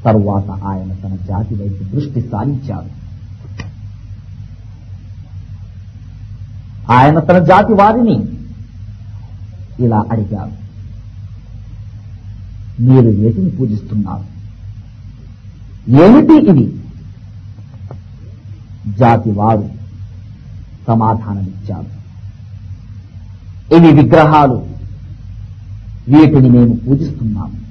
[0.06, 3.01] తరువాత ఆయన తన జాతి వైపు దృష్టి సారించారు.
[6.89, 8.26] ఆయన తన జాతి వారిని
[9.80, 10.62] ఇలా అడిగారు.
[12.82, 14.24] మీరు వేటిని పూజిస్తున్నారు?
[15.91, 16.82] ఏమిటి ఇది?
[19.00, 19.70] జాతి వారు
[20.88, 22.02] సమాధానమిచ్చారు.
[23.76, 24.65] ఇవి విగ్రహాలు.
[26.08, 27.62] వీటిని మేము పూజిస్తున్నాము.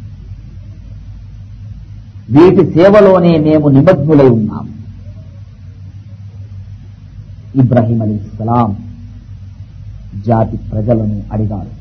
[2.30, 4.80] వీటి సేవలోనే మేము నిమగ్నులై ఉన్నాము.
[7.60, 8.89] ఇబ్రాహీం అలీ సలాం
[10.26, 11.80] జాతి ప్రజలను అడిగారు.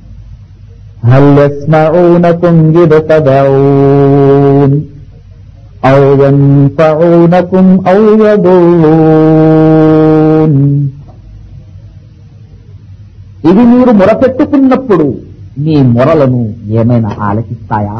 [13.45, 15.15] ఇది మీరు మొరపెట్టుకున్నప్పుడు
[15.57, 17.99] మీ మొరలను ఏమైనా ఆలకిస్తాయా?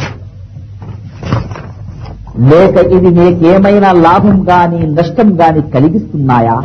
[2.40, 6.62] లేక ఇది మీకేమైనా లాభం గాని నష్టం గాని కలిగిస్తున్నాయా?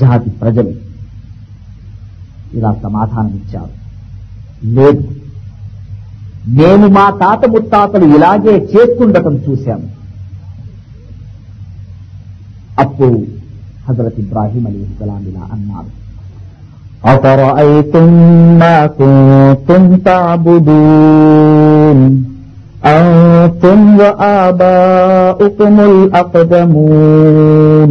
[0.00, 0.72] జాతి ప్రజలు
[2.58, 3.74] ఇలా సమాధానమిచ్చారు
[4.76, 5.04] లేదు
[6.58, 9.88] మేము మా తాత ముత్తాతలు ఇలాగే చేస్తుండటం చూశాము
[12.82, 13.18] అప్పుడు
[13.86, 15.90] హజరత్ ఇబ్రాహీం అలీ ఇస్లాం ఇలా అన్నారు
[17.04, 18.08] أفرأيتم
[18.58, 21.98] ما كنتم تعبدون
[22.96, 27.90] أنتم وآباؤكم الأقدمون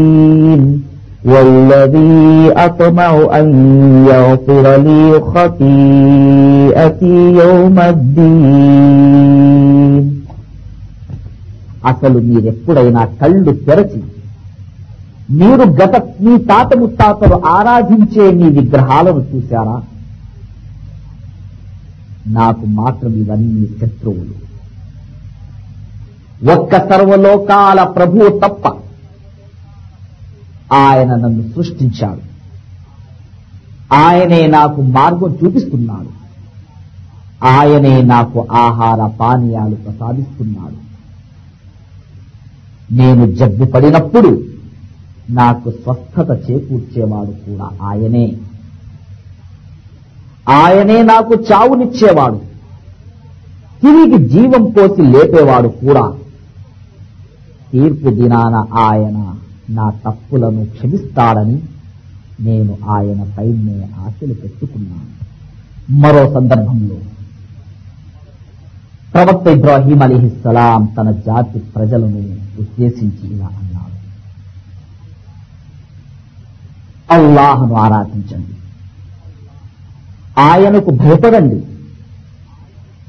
[1.24, 3.46] والذي أطمع أن
[4.06, 10.04] يغفر لي خطيئتي يوم الدين
[11.90, 14.00] అసలు మీరెప్పుడైనా కళ్ళు తెరచి
[15.38, 19.76] మీరు గత మీ తాత ముత్తాతలు ఆరాధించే మీ విగ్రహాలను చూశారా
[22.36, 24.34] నాకు మాత్రం ఇవన్నీ శత్రువులు
[26.54, 28.64] ఒక్క సర్వలోకాల ప్రభువు తప్ప
[30.73, 32.31] ఆయన నన్ను సృష్టించాడు.
[33.93, 36.21] ఆయనే నాకు మార్గం చూపిస్తున్నాడు.
[37.45, 40.91] ఆయనే నాకు ఆహార పానీయాలు ప్రసాదిస్తున్నాడు.
[42.93, 44.43] నేను జబ్బు పడినప్పుడు
[45.29, 48.37] నాకు స్వస్థత చేకూర్చేవాడు కూడా ఆయనే.
[50.49, 52.41] ఆయనే నాకు చావునిచ్చేవాడు.
[53.81, 56.13] తిరిగి జీవం పోసి లేపేవాడు కూడా.
[57.71, 59.35] తీర్పు దినాన ఆయన
[59.71, 61.61] నా తప్పులను క్షమిస్తాడని
[62.41, 65.31] నేను ఆయన పైనే ఆశలు పెట్టుకున్నాను.
[65.91, 66.97] మరో సందర్భంలో
[69.13, 72.17] ప్రవక్త ఇబ్రాహీం అలీహిస్సలాం తన జాతి ప్రజలను
[72.59, 73.91] ఉద్దేశించి ఇలా అన్నాడు.
[77.13, 78.55] అల్లాహను ఆరాధించండి.
[80.39, 81.63] ఆయనకు భయపడండి.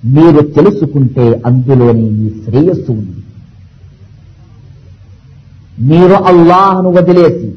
[0.05, 3.22] మీరు తెలుసుకుంటే అందులోని మీ శ్రేయస్సు ఉంది.
[5.83, 7.49] మీరు అల్లాహను వదిలేసి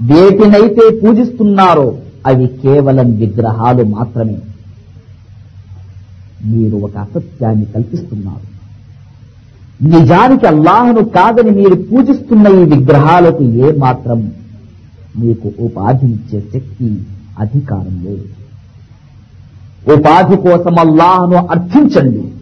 [0.00, 4.38] వేటినైతే పూజిస్తున్నారో అవి కేవలం విగ్రహాలు మాత్రమే.
[6.44, 8.56] మీరు ఒక అసత్యాన్ని కల్పిస్తున్నారు.
[9.84, 14.32] నిజానికి అల్లాహను కాదని మీరు పూజిస్తున్న ఈ విగ్రహాలకు ఏ మాత్రం
[15.16, 17.02] మీకు ఉపాధినిచ్చే శక్తి
[17.38, 18.24] అధికారం లేదు.
[19.92, 22.32] ఉపాధి కోసం అల్లాహను అర్థించండి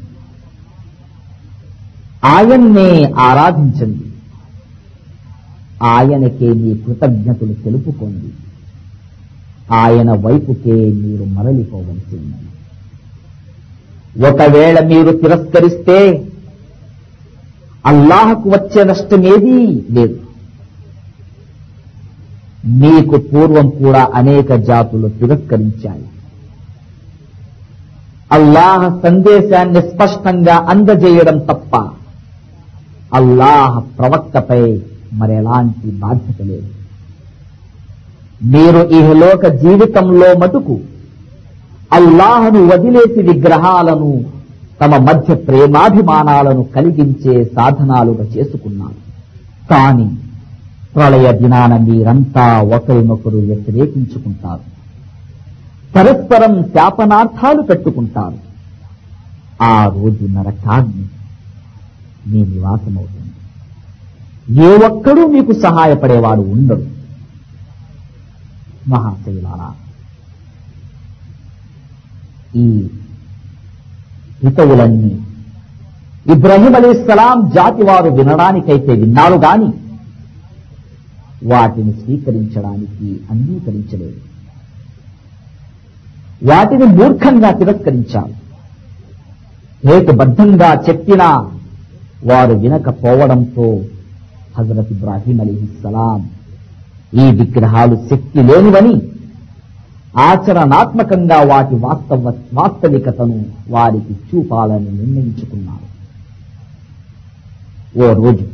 [2.25, 4.04] ఆయన్నే ఆరాధించండి.
[5.85, 8.31] ఆయనకే మీ కృతజ్ఞతలు తెలుపుకోండి.
[9.75, 12.45] ఆయన వైపుకే మీరు మరలిపోవలసి ఉంది
[14.27, 16.29] ఒకవేళ మీరు తిరస్కరిస్తే
[17.87, 20.21] అల్లాహకు వచ్చే నష్టమేదీ లేదు.
[22.67, 26.05] మీకు పూర్వం కూడా అనేక జాతులు తిరస్కరించాయి.
[28.33, 31.77] అల్లాహ్ సందేశాన్ని స్పష్టంగా అందజేయడం తప్ప
[33.15, 34.81] అల్లాహ్ ప్రవక్తపై
[35.15, 36.67] మరెలాంటి బాధ్యత లేదు.
[38.43, 40.81] మీరు ఇహలోక జీవితంలో మటుకు
[41.93, 44.25] అల్లాహను వదిలేసి విగ్రహాలను
[44.81, 49.05] తమ మధ్య ప్రేమాభిమానాలను కలిగించే సాధనాలుగా చేసుకున్నారు.
[49.71, 50.11] కాని
[50.95, 54.75] ప్రళయ దినాన మీరంతా ఒకరినొకరు వ్యతిరేకించుకుంటారు.
[55.97, 58.39] పరస్పరం శాపనార్థాలు పెట్టుకుంటారు.
[59.63, 61.07] ఆ రోజు నరకాగ్ని
[62.27, 63.24] మీ నివాసమవుతుంది.
[64.51, 66.87] ఏ ఒక్కడూ మీకు సహాయపడేవాడు ఉండడు.
[68.89, 69.75] మహాశైలారా
[72.57, 72.89] ఈ
[74.45, 75.21] హితవులన్నీ
[76.33, 79.73] ఇబ్రహీం అలీ సలాం జాతి వారు వినడానికైతే విన్నారు గాని
[81.47, 84.21] వాటిని స్వీకరించడానికి అంగీకరించలేదు.
[86.45, 88.45] వాటిని మూర్ఖంగా తిరస్కరించారు.
[89.87, 91.51] హేతుబద్ధంగా చెప్పినా
[92.25, 93.85] వారు వినకపోవడంతో
[94.59, 96.21] హజరత్ ఇబ్రాహీం అలీహిస్సలాం
[97.23, 98.95] ఈ విగ్రహాలు శక్తి లేనివని
[100.29, 103.37] ఆచరణాత్మకంగా వాటి వాస్తవ వాస్తవికతను
[103.69, 105.87] వారికి చూపాలని నిర్ణయించుకున్నారు.
[108.03, 108.45] ఓ రోజు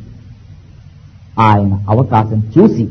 [1.41, 2.85] ఆయన అవకాశం చూసి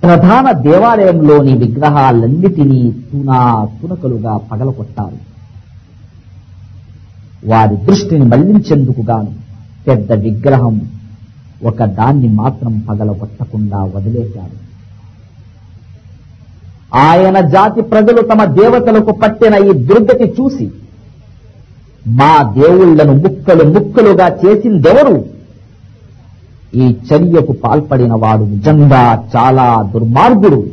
[0.00, 2.80] ప్రధాన దేవాలయంలోని విగ్రహాలన్నిటినీ
[3.10, 3.40] తునా
[3.80, 5.18] తునకలుగా పగలకొట్టారు
[7.44, 9.32] వారి దృష్టిని మళ్ళించేందుకు గాను
[9.86, 10.74] పెద్ద విగ్రహం
[11.62, 14.70] ఒక దాన్ని మాత్రం పగలగొట్టకుండా వదిలేశారు
[16.94, 20.70] ఆయన జాతి ప్రజలు తమ దేవతలకు పట్టిన ఈ దుర్గతి చూసి
[22.06, 25.24] మా దేవుళ్ళను ముక్కలు ముక్కలుగా చేసిందెవరు?
[26.74, 30.66] ఈ చర్యకు పాల్పడిన వాడు నిజంగా చాలా దుర్మార్గుడు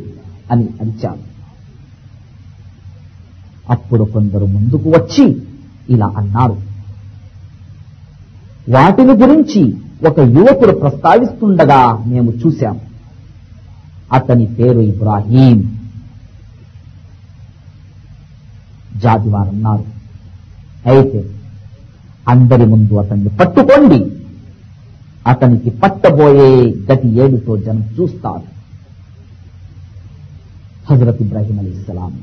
[0.50, 1.28] అని అరిచాడు.
[3.70, 5.42] అప్పుడు కొందరు ముందుకు వచ్చి
[5.88, 6.56] ఇలా అన్నారు.
[8.70, 9.76] వాటిని గురించి
[10.06, 12.80] ఒక యువకుడు ప్రస్తావిస్తుండగా మేము చూశాం.
[14.12, 15.78] అతని పేరు ఇబ్రాహీం.
[18.96, 19.84] జాతి వారన్నారు
[20.88, 21.30] అయితే
[22.28, 24.12] అందరి ముందు అతన్ని పట్టుకోండి.
[25.26, 28.58] అతనికి పట్టబోయే గతి ఏడుతో జనం చూస్తారు.
[30.90, 32.22] హజరత్ ఇబ్రాహీం అలీస్లాం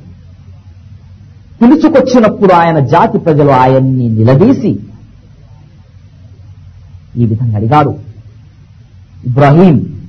[1.61, 4.79] పిలుచుకొచ్చినప్పుడు ఆయన జాతి ప్రజలు ఆయన్ని నిలదీసి
[7.17, 7.99] ఈ విధంగా అడిగాడు.
[9.25, 10.01] ఇబ్రాహీం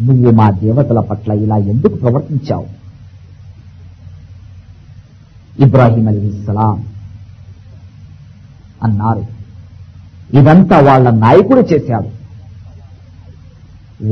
[0.00, 2.66] నువ్వు మా దేవతల పట్ల ఇలా ఎందుకు ప్రవర్తించావు?
[5.62, 6.84] ఇబ్రాహీం అలీస్లాం
[8.82, 9.26] అన్నారు.
[10.36, 12.08] ఇదంతా వాళ్ళ నాయకుడు చేశాడు.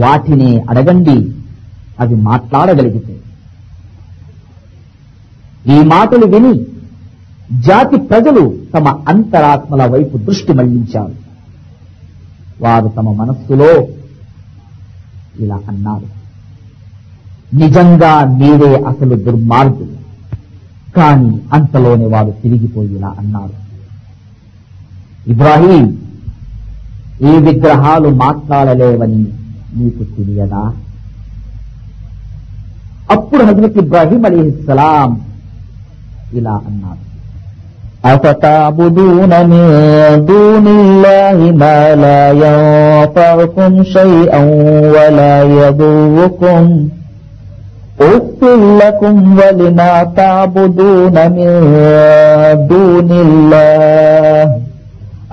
[0.01, 1.35] వాటిని అడగండి
[2.01, 3.20] అవి మాట్లాడగలిగితే.
[5.74, 6.76] ఈ మాటలు విని
[7.53, 11.12] జాతి ప్రజలు తమ అంతరాత్మల వైపు దృష్టి మళ్ళించారు.
[12.61, 13.86] వారు తమ మనస్సులో
[15.40, 16.07] ఇలా అన్నారు.
[17.57, 19.97] నిజంగా మీరే అసలు దుర్మార్గులు.
[20.97, 23.66] కానీ అంతలోనే వారు తిరిగిపోయి ఇలా అన్నారు.
[25.30, 25.99] ఇబ్రాహీం
[27.22, 29.26] ఈ విగ్రహాలు మాట్లాడలేవని
[29.74, 30.72] నీకు తెలియదా?
[33.11, 35.20] అప్పుడు హజరత్ ఇబ్రాహీం అలీహిస్సలాం
[36.32, 37.05] ఇలా అన్నారు.
[38.05, 39.65] أفتعبدون من
[40.26, 44.41] دون الله ما لا ينفعكم شيئا
[44.95, 46.63] ولا يضركم
[48.01, 48.39] أف
[48.84, 51.51] لكم ولما تعبدون من
[52.72, 54.43] دون الله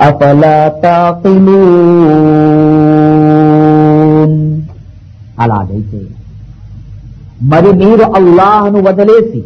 [0.00, 0.58] أفلا
[3.38, 4.32] تعقلون
[5.44, 6.00] అలాగైతే
[7.50, 9.40] మరి మీరు అల్లాహను వదిలేసి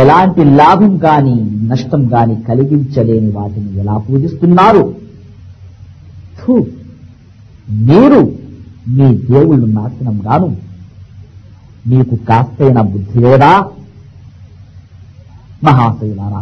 [0.00, 1.36] ఎలాంటి లాభం కాని
[1.71, 4.83] నష్టం గాని కలిగించలేని వాటిని ఎలా పూజిస్తున్నారు?
[7.89, 8.19] మీరు
[8.97, 10.47] మీ దేవుళ్ళు నాశనం గాను
[11.87, 13.51] మీకు కాస్తైన బుద్ధి లేదా?
[15.63, 16.41] మహాశైలారా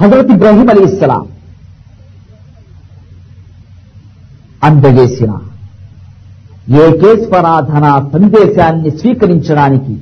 [0.00, 1.24] హజరత్ ఇబ్రాహీం అలీ ఇస్లాం
[4.62, 5.32] అందజేసిన
[6.84, 9.94] ఏకేశ్వరాధన సందేశాన్ని స్వీకరించడానికి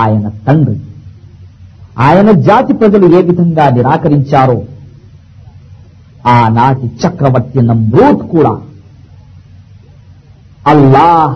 [0.00, 0.76] ఆయన తండ్రి
[1.98, 4.62] ఆయన జాతి ప్రజలు ఏ విధంగా నిరాకరించారో
[6.26, 8.54] ఆనాటి చక్రవర్తి నమ్రూత్ కూడా
[10.72, 11.34] అల్లాహ్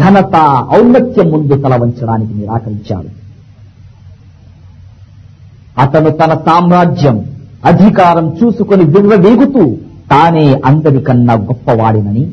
[0.00, 0.36] ఘనత
[0.78, 3.10] ఔన్నత్యం ముందు తల వంచడానికి నిరాకరించాడు.
[5.78, 7.16] అతను తన సామ్రాజ్యం
[7.64, 9.76] అధికారం చూసుకొని విర్రవేగుతూ
[10.10, 12.24] తానే అందరికన్నా గొప్పవాడినని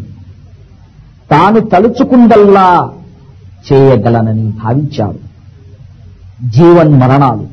[1.32, 2.68] తాను తలుచుకుందల్లా
[3.68, 5.29] చేయగలనని భావించాడు.
[6.46, 7.48] జీవన్మరణాలు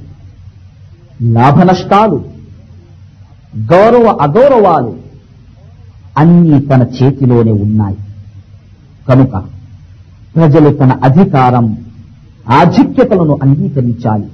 [1.22, 2.24] లాభనష్టాలు
[3.56, 4.96] గౌరవ అగౌరవాలు
[6.18, 7.96] అన్నీ తన చేతిలోనే ఉన్నాయి.
[9.08, 9.32] కనుక
[10.36, 11.78] ప్రజలు తన అధికారం
[12.50, 14.28] ఆధిక్యతలను అంగీకరించాలి.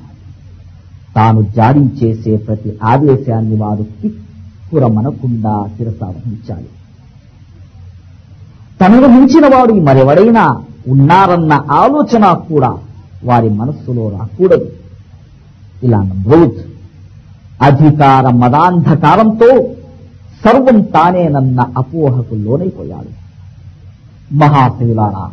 [1.17, 6.69] తాను జారీ చేసే ప్రతి ఆదేశాన్ని వారు తిప్పురమనకుండా శిరసావహించాలి
[8.81, 12.79] తనను మించిన వాడు మరెవడైనా ఉన్నారన్న ఆలోచన కూడా
[13.25, 14.73] వారి మనస్సులో రాకూడదు.
[15.83, 16.61] ఇలా నమ్రోజ్
[17.63, 19.75] అధికార మదాంధకారంతో
[20.45, 23.23] సర్వం తానేనన్న అపోహకు లోనైపోయాడు.
[24.35, 25.31] మహాశివులారా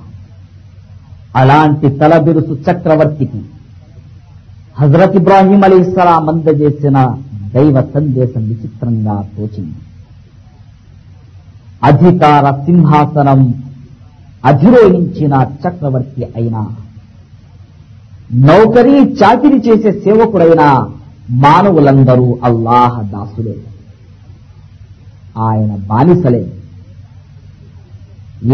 [1.36, 3.42] అలాంటి తలబిరుసు చక్రవర్తికి
[4.78, 7.18] హజరత్ ఇబ్రాహీం అలీస్లాం అందజేసిన
[7.54, 9.80] దైవ సందేశం విచిత్రంగా తోచింది.
[11.84, 13.64] అధికార సింహాసనం
[14.46, 16.68] అధిరోహించిన చక్రవర్తి అయినా
[18.30, 20.64] నౌకరీ చాకిరి చేసే సేవకుడైన
[21.44, 23.56] మానవులందరూ అల్లాహ దాసులే.
[25.40, 26.44] ఆయన బానిసలే.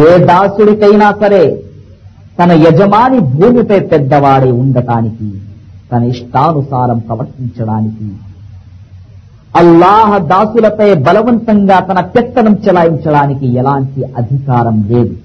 [0.05, 1.43] ఏ దాసుడికైనా సరే
[2.39, 5.27] తన యజమాని భూమిపై పెద్దవాడై ఉండటానికి
[5.91, 8.07] తన ఇష్టానుసారం ప్రవర్తించడానికి
[9.55, 15.15] అల్లాహ దాసులపై బలవంతంగా తన పెత్తనం చెలాయించడానికి ఎలాంటి అధికారం లేదు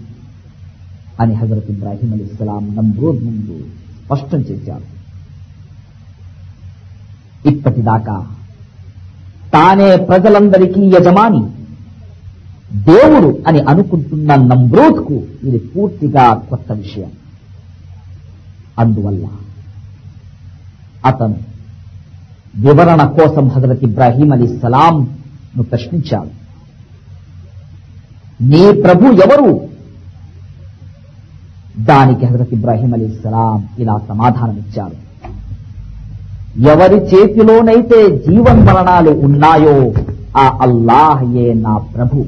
[1.21, 3.57] అని హజరత్ ఇబ్రాహీం అలీ ఇస్లాం నమ్రూద్ ముందు
[4.17, 5.01] స్పష్టం చేశారు.
[7.49, 8.27] ఇప్పటిదాకా
[9.53, 11.51] తానే ప్రజలందరికీ యజమాని
[12.85, 17.11] దేవుడు అని అనుకుంటున్న నమ్రోత్కు ఇది పూర్తిగా కొత్త విషయం.
[18.79, 19.29] అందువల్ల
[21.07, 21.37] అతను
[22.57, 25.19] వివరణ కోసం హజరత్ ఇబ్రాహీం అలీ సలాం
[25.57, 26.31] ను ప్రశ్నించాడు.
[28.43, 29.70] నీ ప్రభు ఎవరు?
[31.81, 35.11] దానికి హజరత్ ఇబ్రాహీం అలీ ఇస్లాం ఇలా సమాధానమిచ్చారు.
[36.59, 39.93] ఎవరి చేతిలోనైతే జీవన్ మరణాలు ఉన్నాయో
[40.39, 42.25] ఆ అల్లాహయే నా ప్రభు.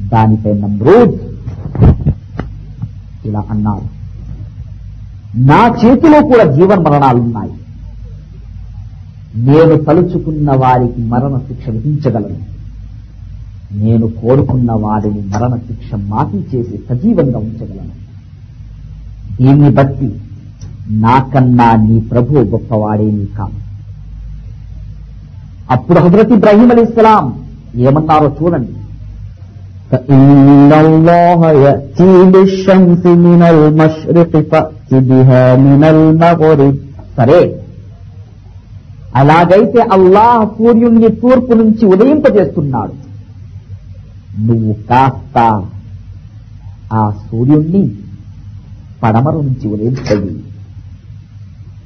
[0.00, 1.18] దానిపై నమ్రూద్
[3.26, 4.02] ఇలా అన్నారు.
[5.36, 7.52] నా చేతిలో కూడా జీవన్మరణాలున్నాయి
[9.36, 12.51] నేను తలుచుకున్న వారికి మరణ శిక్ష విధించగలను.
[13.72, 17.94] నేను కోరుకున్న వారిని మరణ శిక్ష మాఫీ చేసి సజీవంగా ఉంచగలను.
[19.40, 20.20] దీన్ని బట్టి
[20.90, 23.58] నాకన్నా నీ ప్రభు గొప్పవాడేమీ కాదు.
[25.70, 27.44] అప్పుడు హజరత్ ఇబ్రాహీం అలీ ఇస్లాం
[27.76, 28.72] ఏమన్నారో చూడండి.
[37.16, 37.40] సరే
[39.14, 43.11] అలాగైతే అల్లాహ్ సూర్యుణ్ణి తూర్పు నుంచి ఉదయింపజేస్తున్నాడు.
[44.40, 45.38] నువ్వు కాస్త
[46.92, 47.94] ఆ సూర్యుణ్ణి
[49.02, 50.42] పడమర నుంచి ఉదయించవి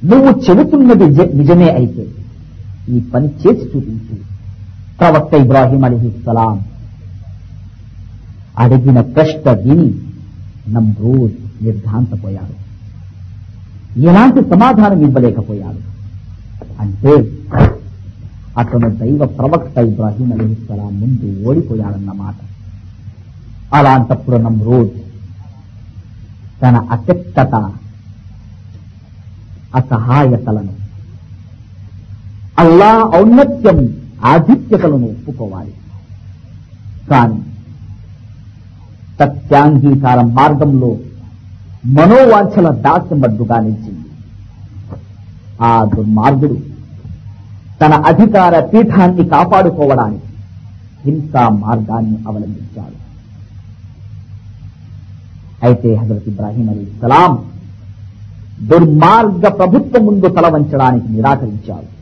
[0.05, 2.07] నువ్వు చెబుతున్నది నిజమే అయితే
[2.89, 4.15] ఈ పని చేసి చూపించు.
[4.99, 6.65] ప్రవక్త ఇబ్రాహీం అలీహిస్సలాం
[8.57, 9.89] అడిగిన ప్రశ్న విని
[10.69, 12.55] నమ్రోజ్ నిర్ధాంతపోయాడు
[13.99, 15.81] ఎలాంటి సమాధానం ఇవ్వలేకపోయాడు.
[16.79, 17.13] అంటే
[18.59, 22.35] అతను దైవ ప్రవక్త ఇబ్రాహీం అలీహిస్సలాం ముందు ఓడిపోయాడన్నమాట
[23.73, 24.95] అలాంటప్పుడు నమ్రోజ్
[26.61, 27.55] తన అశక్తత
[29.79, 30.73] అసహాయతలను
[32.61, 33.79] అల్లా ఔన్నత్యం
[34.25, 35.73] ఆధిక్యతలను ఒప్పుకోవాలి.
[37.11, 37.39] కానీ
[39.19, 40.89] సత్యాంగీకార మార్గంలో
[41.97, 44.09] మనోవాంఛల దాస్యమడ్డుగా నిలిచింది.
[45.67, 46.57] ఆ దుర్మార్గుడు
[47.81, 50.25] తన అధికార పీఠాన్ని కాపాడుకోవడానికి
[51.05, 53.07] హింసా మార్గాన్ని అవలంబించాడు.
[55.65, 57.51] అయితే హజరత్ ఇబ్రాహీం అలీ ఇస్లాం
[58.67, 61.97] దుర్మార్గ ప్రభుత్వం ముందు తల వంచడానికి నిరాకరించాడు.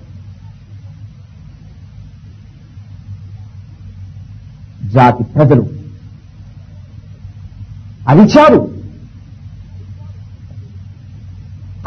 [4.94, 5.70] జాతి ప్రజలు
[8.08, 8.72] అరిచారు.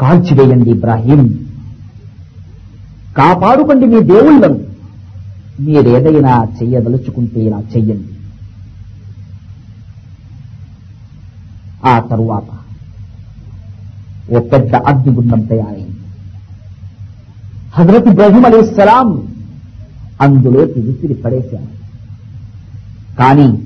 [0.01, 1.48] కాల్చివేయండి ఇబ్రాహీం.
[3.19, 4.59] కాపాడుకోండి మీ దేవుళ్ళను.
[5.59, 8.09] మీరేదైనా చెయ్యదలుచుకుంటే ఇలా చెయ్యండి.
[11.85, 12.43] ఆ తరువాత
[14.31, 15.99] ఓ పెద్ద అగ్నిగుండం తయారైంది.
[17.73, 19.35] హజరత్ ఇబ్రాహీం అలీస్లాం
[20.21, 21.79] అందులోకి విసిరి పడేశారు.
[23.17, 23.63] కానీ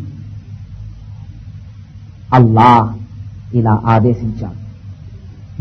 [2.34, 2.94] అల్లా
[3.54, 4.63] ఇలా ఆదేశించాడు.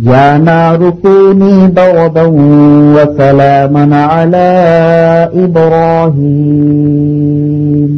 [0.08, 2.26] يا نار كوني بردا
[2.96, 3.84] وسلاما
[4.14, 4.48] على
[6.68, 7.92] إبراهيم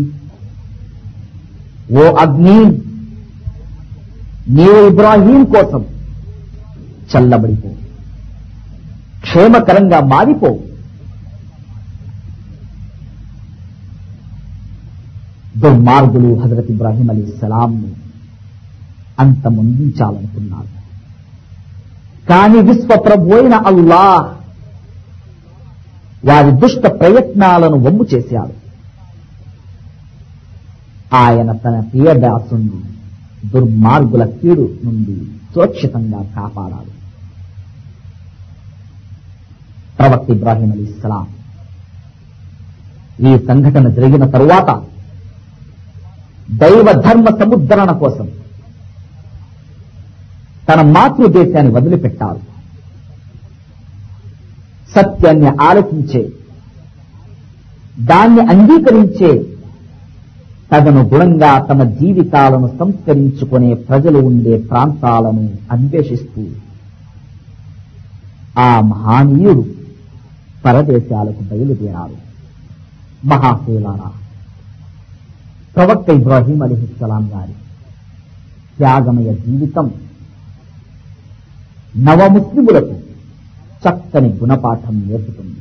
[1.98, 2.58] ఓ అగ్ని
[4.56, 5.82] నీవు ఇబ్రాహీం కోసం
[7.12, 7.70] చల్లబడిపో
[9.26, 10.50] క్షేమకరంగా మారిపో
[15.62, 17.90] దుర్మార్గులు హజరత్ ఇబ్రాహీం అలీ సలాంను
[19.24, 20.70] అంతమొందించాలనుకున్నారు
[22.29, 24.35] కాని విశ్వప్రభు అయిన అల్లా
[26.25, 28.65] వారి దుష్ట ప్రయత్నాలను వమ్ము చేశాడు.
[31.17, 32.71] ఆయన తన ప్రియదాసుని
[33.49, 36.95] దుర్మార్గుల కీడు నుండి సురక్షితంగా కాపాడాడు.
[39.99, 41.27] ప్రవక్త ఇబ్రాహీం అలీ ఇస్లాం
[43.27, 44.83] ఈ సంఘటన జరిగిన తరువాత
[46.51, 48.29] దైవ ధర్మ సముద్ధరణ కోసం
[50.69, 52.43] తన మాతృదేశాన్ని వదిలిపెట్టాలి.
[54.95, 56.23] సత్యాన్ని ఆలోచించే
[58.09, 59.31] దాన్ని అంగీకరించే
[60.71, 66.45] తగను గుణంగా తమ జీవితాలను సంస్కరించుకునే ప్రజలు ఉండే ప్రాంతాలను అన్వేషిస్తూ
[68.59, 69.63] ఆ మహానీయుడు
[70.65, 72.17] పరదేశాలకు బయలుదేరారు
[73.31, 74.11] మహాశీలారా
[75.77, 77.55] ప్రవక్త ఇబ్రాహీం అలీహిస్సలాం గారి
[78.79, 79.87] త్యాగమయ జీవితం
[81.97, 82.95] నవముస్లిములకు
[83.85, 85.61] చక్కని గుణపాఠం నేర్పుతుంది.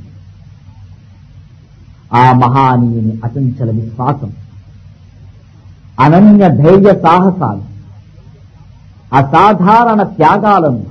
[2.13, 4.34] ఆ మహానీయుని అచంచల విశ్వాసం
[5.99, 7.63] అనన్య ధైర్య సాహసాలు
[9.15, 10.86] అసాధారణ త్యాగాలను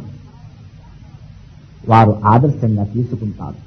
[1.88, 3.60] వారు ఆదర్శంగా తీసుకుంటారు.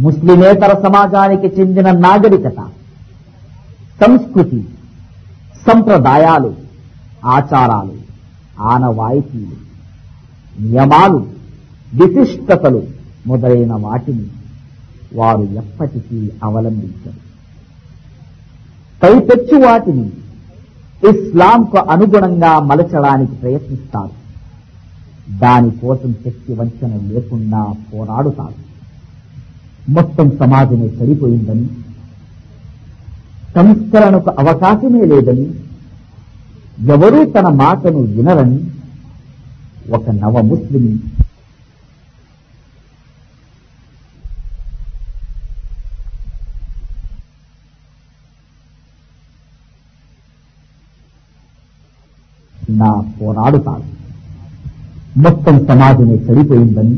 [0.00, 2.60] ముస్లిమేతర సమాజానికి చెందిన నాగరికత
[4.00, 4.60] సంస్కృతి
[5.66, 6.54] సంప్రదాయాలు
[7.24, 7.94] ఆచారాలు
[8.62, 9.72] ఆనవాయితీలు
[10.62, 11.26] నియమాలు
[11.94, 12.82] విశిష్టతలు
[13.26, 14.26] మొదలైన వాటిని
[15.14, 17.32] వారు ఎప్పటికీ అవలంబించరు.
[19.02, 20.10] పైపెచ్చు వాటిని
[21.10, 24.22] ఇస్లాంకు అనుగుణంగా మలచడానికి ప్రయత్నిస్తారు.
[25.38, 28.62] దానికోసం శక్తి వంచన లేకుండా పోరాడుతారు.
[29.90, 31.68] మొత్తం సమాజమే చెడిపోయిందని
[33.54, 35.54] సంస్కరణకు అవకాశమే లేదని
[36.80, 38.60] ఎవరూ తన మాటను వినరని
[39.92, 41.02] ఒక నవ ముస్లిం.
[52.70, 53.84] నా పోరాడుతాడు
[55.18, 56.96] మొత్తం సమాజమే చెడిపోయిందని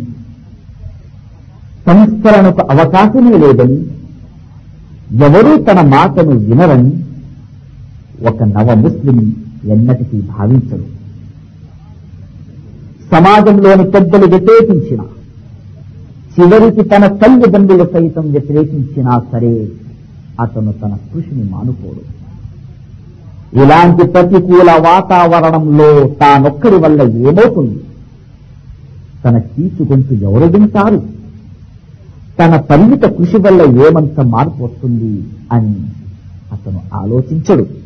[1.87, 3.79] సంస్కరణకు అవకాశమే లేదని
[5.25, 6.93] ఎవరూ తన మాటను వినరని
[8.27, 9.44] ఒక నవ ముస్లిం.
[9.71, 10.87] ఎన్నటికీ భావించడు
[13.13, 15.01] సమాజంలోని పెద్దలు వ్యతిరేకించిన
[16.35, 19.69] చివరికి తన తల్లిదండ్రులు సైతం వ్యతిరేకించినా సరే
[20.41, 22.03] అతను తన కృషిని మానుకోడు.
[23.63, 27.81] ఇలాంటి ప్రతికూల వాతావరణంలో తానొక్కడి వల్ల ఏమవుతుంది?
[29.25, 31.03] తన కీచుగొంతు ఎవరు వింటారు?
[32.39, 35.75] తన పరిమిత కృషి వల్ల ఏమంత మార్పు వస్తుంది అని
[36.53, 37.84] అతను ఆలోచించడు.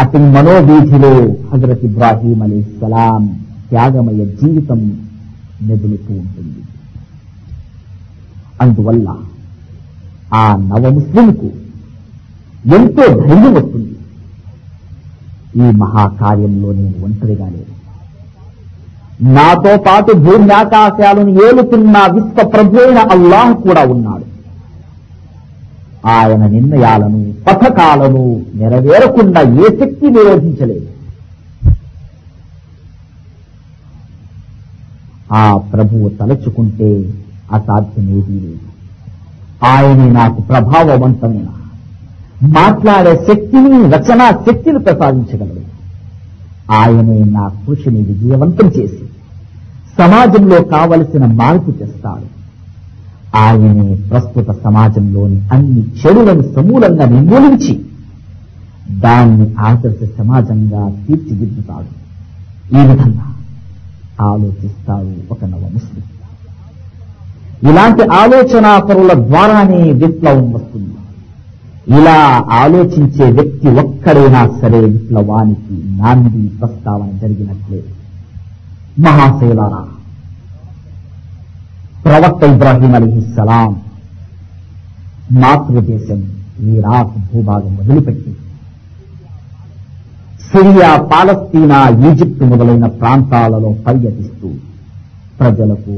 [0.00, 1.12] అతని మనోవీధిలో
[1.50, 3.22] హజరత్ ఇబ్రాహీం అలీ సలాం
[3.68, 4.80] త్యాగమయ జీవితం
[5.66, 6.60] మెదులుతూ ఉంటుంది.
[8.62, 9.08] అందువల్ల
[10.40, 11.50] ఆ నవ ముస్లింకు
[12.76, 13.94] ఎంతో ధైర్యం వస్తుంది.
[15.56, 17.72] ఈ మహాకార్యంలో నేను ఒంటరిగా లేదు
[19.36, 24.26] నాతో పాటు భూమ్యాకాశాలను ఏలుతున్న విశ్వ ప్రభు అయిన అల్లాహ్ కూడా ఉన్నాడు.
[26.06, 30.86] ఆయన నిర్ణయాలను పథకాలను నెరవేరకుండా ఏ శక్తి నిరోధించలేదు.
[35.32, 37.10] ఆ ప్రభువు తలచుకుంటే
[37.52, 38.58] అసాధ్యమేదీ లేదు.
[39.64, 41.46] ఆయనే నాకు ప్రభావవంతమైన
[42.42, 45.74] మాట్లాడే శక్తిని రచనా శక్తిని ప్రసాదించగలడు.
[46.72, 49.04] ఆయనే నా కృషిని విజయవంతం చేసి
[49.98, 52.33] సమాజంలో కావలసిన మార్పు తెస్తాడు.
[53.36, 57.84] ఆయనే ప్రస్తుత సమాజంలోని అన్ని చెడులను సమూలంగా నిర్మూలించి
[58.90, 62.04] దాన్ని ఆదర్శ సమాజంగా తీర్చిదిద్దుతాడు.
[62.76, 63.34] ఈ విధంగా
[64.20, 66.02] ఆలోచిస్తాడు ఒక నవ ముస్లిం.
[67.72, 70.94] ఇలాంటి ఆలోచనాపరుల ద్వారానే విప్లవం వస్తుంది.
[72.00, 77.82] ఇలా ఆలోచించే వ్యక్తి ఒక్కడైనా సరే విప్లవానికి నాంది ప్రస్తావన జరిగినట్లే.
[78.98, 79.84] మహాశైలారా
[82.04, 83.70] ప్రవక్త ఇబ్రాహీం అలీహిస్సలాం
[85.42, 86.20] మాతృదేశం
[86.72, 88.32] ఇరాక్ భూభాగం వదిలిపెట్టి
[90.48, 91.78] సిరియా పాలస్తీనా
[92.08, 94.50] ఈజిప్ట్ మొదలైన ప్రాంతాలలో పర్యటిస్తూ
[95.38, 95.94] ప్రజలకు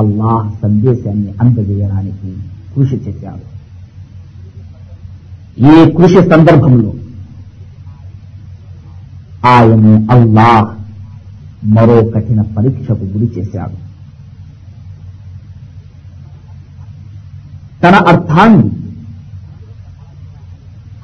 [0.00, 2.30] అల్లాహ్ సందేశాన్ని అందజేయడానికి
[2.74, 3.46] కృషి చేశారు
[5.70, 6.92] ఈ కృషి సందర్భంలో
[9.54, 9.86] ఆయన
[10.16, 10.68] అల్లాహ్
[11.76, 13.76] మరో కఠిన పరీక్షకు గురి చేశాడు.
[17.82, 18.68] తన అర్థాన్ని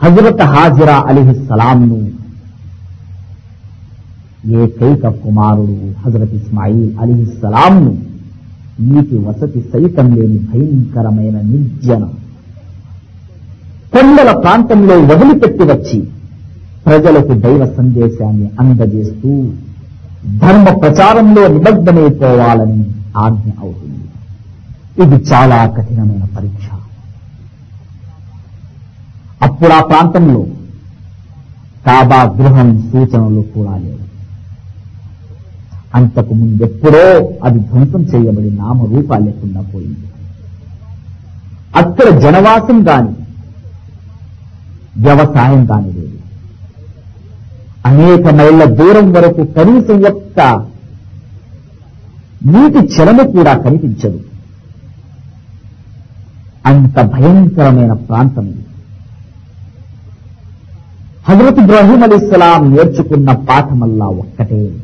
[0.03, 1.99] హజరత్ హాజిరా అలీహిస్సలాంను
[4.63, 7.93] ఏకైక కుమారుడు హజరత్ ఇస్మాయిల్ అలీహిస్సలాంను
[8.89, 12.03] నీటి వసతి సైతం లేని భయంకరమైన నిర్జన.
[13.95, 15.99] కొండల ప్రాంతంలో వదిలిపెట్టి వచ్చి
[16.87, 19.31] ప్రజలకు దైవ సందేశాన్ని అందజేస్తూ
[20.43, 22.85] ధర్మ ప్రచారంలో నిమగ్నమైపోవాలని
[23.25, 24.06] ఆజ్ఞ అవుతుంది.
[25.03, 26.67] ఇది చాలా కఠినమైన పరీక్ష.
[29.43, 30.47] అప్పుడు ఆ ప్రాంతంలో
[31.87, 34.07] కాబా గృహం సూచనలు కూడా లేవు.
[35.95, 40.07] అంతకు ముందెప్పుడో అది ధ్వంసం చేయబడి నామరూపాలు లేకుండా పోయింది.
[41.77, 43.09] అక్కడ జనవాసం కాని
[44.97, 46.19] వ్యవసాయం కాని లేదు.
[47.87, 50.41] అనేక మైళ్ళ దూరం వరకు కనీసం యొక్క
[52.47, 54.21] నీటి చలము కూడా కనిపించదు.
[56.67, 58.65] అంత భయంకరమైన ప్రాంతం ఇది.
[61.29, 64.77] హజరత్ ఇబ్రాహీం అలీస్లాం నేర్చుకున్న పాఠమల్లా ఒక్కటే.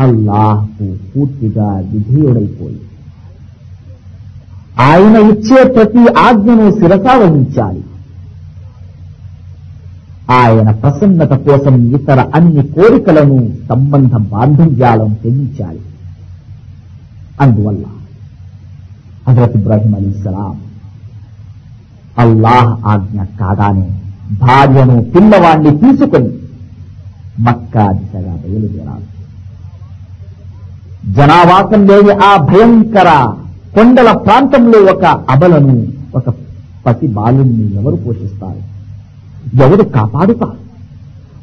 [0.00, 2.80] అల్లాహ్కు పూర్తిగా విధేయుడైపోయి.
[4.80, 7.84] ఆయన ఇచ్చే ప్రతి ఆజ్ఞను శిరసా వహించాలి.
[10.30, 15.80] ఆయన ప్రసన్నత కోసం ఇతర అన్ని కోరికలను సంబంధ బాంధవ్యాలను తెగించాలి
[17.40, 17.84] అందువల్ల
[19.32, 20.12] హజరత్ ఇబ్రాహిం అలీ
[22.22, 23.84] అల్లాహ్ ఆజ్ఞ కాగానే
[24.40, 26.30] భార్యను పిల్లవాణ్ణి తీసుకొని
[27.40, 29.08] మక్కా దిశగా బయలుదేరాలి
[31.16, 33.10] జనావాసం లేని ఆ భయంకర
[33.74, 35.76] కొండల ప్రాంతంలో ఒక అబలను
[36.14, 36.26] ఒక
[36.86, 38.62] పసి బాలుని ఎవరు పోషిస్తారు?
[39.64, 40.58] ఎవరు కాపాడుతారు?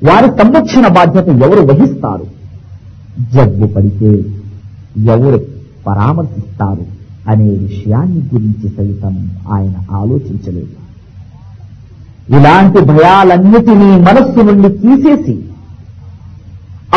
[0.03, 2.27] వారి సంరక్షణ బాధ్యత ఎవరు వహిస్తారు?
[3.33, 4.11] జబ్బు పడితే
[5.05, 5.39] ఎవరు
[5.87, 6.99] పరామర్శిస్తారు?
[7.30, 9.15] అనే విషయాన్ని గురించి సైతం
[9.51, 10.75] ఆయన ఆలోచించలేదు.
[12.36, 15.36] ఇలాంటి భయాలన్నిటినీ మనస్సు నుండి తీసేసి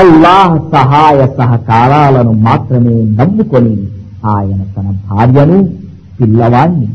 [0.00, 3.74] అల్లాహ్ సహాయ సహకారాలను మాత్రమే నమ్ముకొని
[4.26, 5.58] ఆయన తన భార్యను
[6.20, 6.88] పిల్లవాణ్ణి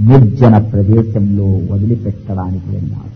[0.00, 3.14] నిర్జన ప్రదేశంలో వదిలిపెట్టడానికి వెళ్ళాడు.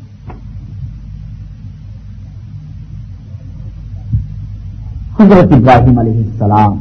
[5.16, 6.72] హజరత్ ఇబ్రాహిం అలీహిస్సలాం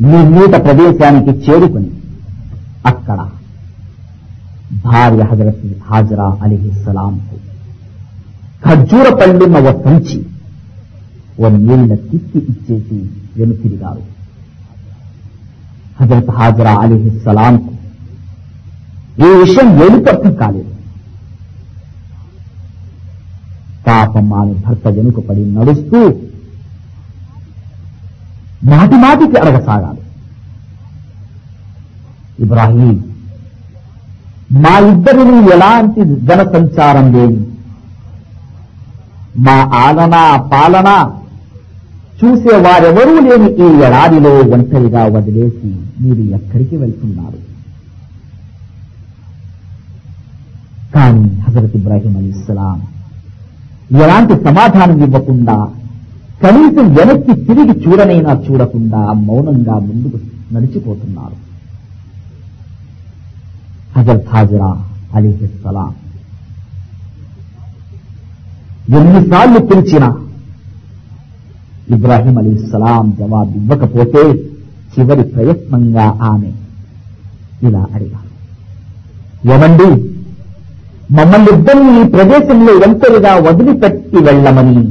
[0.00, 1.90] నిర్ణీత ప్రదేశానికి చేరుకుని
[2.86, 3.28] అక్కడ
[4.84, 7.36] భార్య హజరత్ హాజరా అలీహిస్సలాంకు
[8.64, 10.26] ఖర్జూర పళ్ళున్న ఓ సంచి
[11.40, 12.96] ఓ నీళ్ళ తిప్పి ఇచ్చేసి
[13.36, 14.02] వెనుతిరిగారు.
[16.00, 17.72] హజరత్ హాజరా అలీహిస్సలాంకు
[19.22, 20.72] ఈ విషయం ఏమిటి కాలేదు.
[23.86, 26.00] పాపం ఆమె భర్త వెనుక పడి నడుస్తూ
[28.60, 30.02] మాటి మాటికి అడగసాగాలి.
[32.44, 32.96] ఇబ్రాహీం
[34.62, 37.40] మా ఇద్దరిని ఎలాంటి జన సంచారం లేని
[39.46, 40.14] మా ఆలన
[40.52, 40.88] పాలన
[42.20, 45.70] చూసే వారెవరూ లేని ఈ ఎడారిలో ఒంటరిగా వదిలేసి
[46.02, 47.38] మీరు ఎక్కడికి వెళ్తున్నారు?
[50.94, 52.78] కానీ హజరత్ ఇబ్రాహీం అలీ ఇస్లాం
[54.04, 55.56] ఎలాంటి సమాధానం ఇవ్వకుండా
[56.42, 60.18] కనీసం వెనక్కి తిరిగి చూడనైనా చూడకుండా మౌనంగా ముందుకు
[60.54, 61.36] నడిచిపోతున్నారు.
[63.96, 64.70] హజరత్ హాజరా
[65.16, 65.92] అలీహిస్సలాం
[68.98, 70.08] ఎన్నిసార్లు పిలిచినా
[71.94, 74.22] ఇబ్రాహీం అలీ సలాం జవాబు ఇవ్వకపోతే
[74.92, 76.50] చివరి ప్రయత్నంగా ఆమె
[77.68, 78.30] ఇలా అడిగారు.
[79.54, 79.88] ఏమండి
[81.16, 84.82] మమ్మల్ని ఇద్దరిని ఈ ప్రదేశంలో ఒంటరిగా వదిలిపెట్టి వెళ్ళమని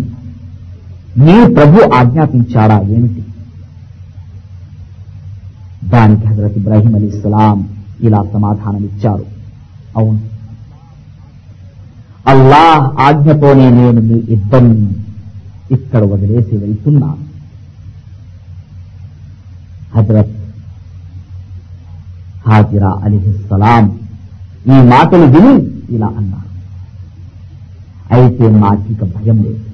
[1.19, 3.23] నీ ప్రభు ఆజ్ఞాపించాడా ఏమిటి?
[5.83, 9.25] దానికి హజరత్ ఇబ్రాహీం అలీ సలాం ఇలా సమాధానమిచ్చారు.
[9.97, 10.19] అవును.
[12.27, 14.93] అల్లాహ్ ఆజ్ఞతోనే నేను మీ ఇద్దరిని
[15.71, 17.29] ఇక్కడ వదిలేసి వెళ్తున్నాను.
[19.95, 20.35] హజరత్
[22.47, 23.99] హాజిరా అలీహిస్సలాం
[24.67, 26.49] ఈ మాటలు విని ఇలా అన్నారు.
[28.13, 29.68] అయితే మాకిక భయం లేదు.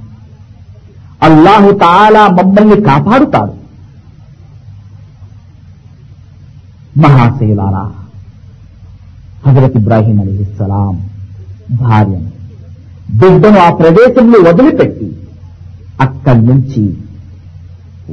[1.26, 3.54] అల్లాహు తాలా మమ్మల్ని కాపాడుతాడు.
[7.04, 7.84] మహాశైలారా
[9.46, 10.96] హజరత్ ఇబ్రాహీం అలీస్లాం
[11.82, 12.30] భార్యను
[13.20, 15.08] బిడ్డను ఆ ప్రదేశంలో వదిలిపెట్టి
[16.06, 16.84] అక్కడి నుంచి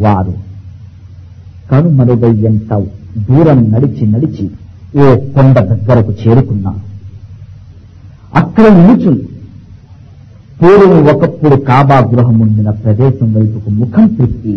[0.04, 0.34] వారు
[1.70, 2.70] కనుమరుగయ్యంత
[3.28, 4.44] దూరం నడిచి నడిచి
[5.02, 5.04] ఓ
[5.34, 6.82] కొండ దగ్గరకు చేరుకున్నారు.
[8.40, 9.26] అక్కడ నిలుచుంది
[10.61, 14.55] పూర్వం ఒకప్పుడు కాబా గృహం ఉండిన ప్రదేశం వైపుకు ముఖం తిప్పి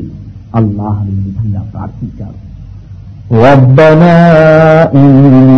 [0.60, 2.38] అల్లాహను ఈ విధంగా ప్రార్థించారు
[3.46, 4.16] ربنا
[4.94, 5.50] إني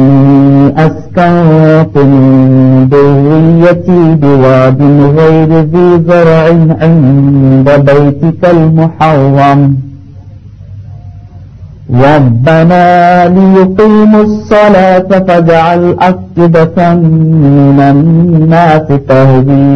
[0.79, 2.23] أسكنت من
[2.93, 4.81] ذريتي بواد
[5.19, 6.45] غير ذي زرع
[6.83, 9.61] عند بيتك المحرم
[12.07, 12.85] ربنا
[13.29, 19.73] ليقيموا الصلاة فاجعل أفئدة من الناس تهدي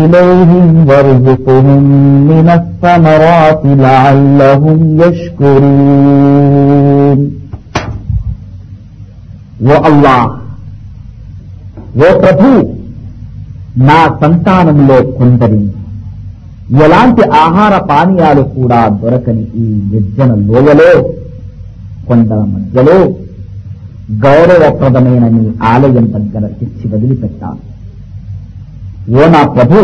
[0.00, 1.82] إليهم وارزقهم
[2.30, 7.20] من الثمرات لعلهم يشكرون
[9.64, 10.28] ఓ అల్లాహ్
[11.98, 12.46] ఓ ప్రభు
[13.88, 15.68] నా సంతానంలో కొందరిని
[16.84, 20.90] ఎలాంటి ఆహార పానీయాలు కూడా దొరకని ఈ నిర్జన లోయలో
[22.07, 22.97] కొండల మధ్యలో
[24.25, 27.63] గౌరవప్రదమైన నీ ఆలయం దగ్గర తెచ్చి వదిలిపెట్టాను
[29.17, 29.79] ఓ నా ప్రభు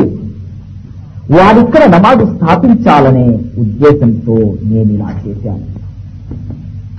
[1.35, 3.25] వారిక్కడ నమాజు స్థాపించాలనే
[3.57, 5.67] ఉద్దేశంతో నేను ఇలా చేశాను.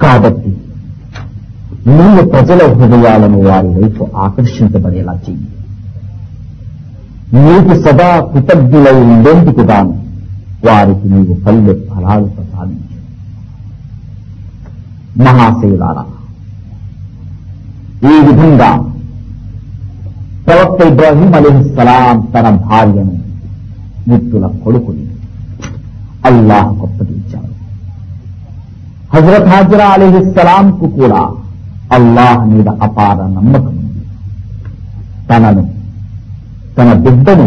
[0.03, 0.53] కాబట్టి
[1.87, 5.49] నీవు ప్రజల హృదయాలను వారి వైపు ఆకర్షించబడేలా చెయ్యి.
[7.35, 9.95] నీకు సదా కృతజ్ఞులై ఉండేందుకు గాను
[10.67, 12.84] వారికి నీవు పల్లె ఫలాలు ప్రసాదించు.
[15.23, 16.05] మహాశైలారా.
[18.13, 18.71] ఈ విధంగా
[20.47, 23.15] ప్రవక్త ఇబ్రాహీం అలీహిస్సలాం తన భార్యను
[24.09, 25.05] ముద్దుల కొడుకుని
[26.29, 27.53] అల్లాహ్ గొప్పదించాడు
[29.15, 30.67] హజరత్ హాజరా అలీహిస్సలాం
[30.99, 31.23] కూడా
[31.97, 34.03] అల్లాహ్ మీద అపార నమ్మకం ఉంది.
[35.31, 35.65] తనను
[36.79, 37.47] తన బిడ్డను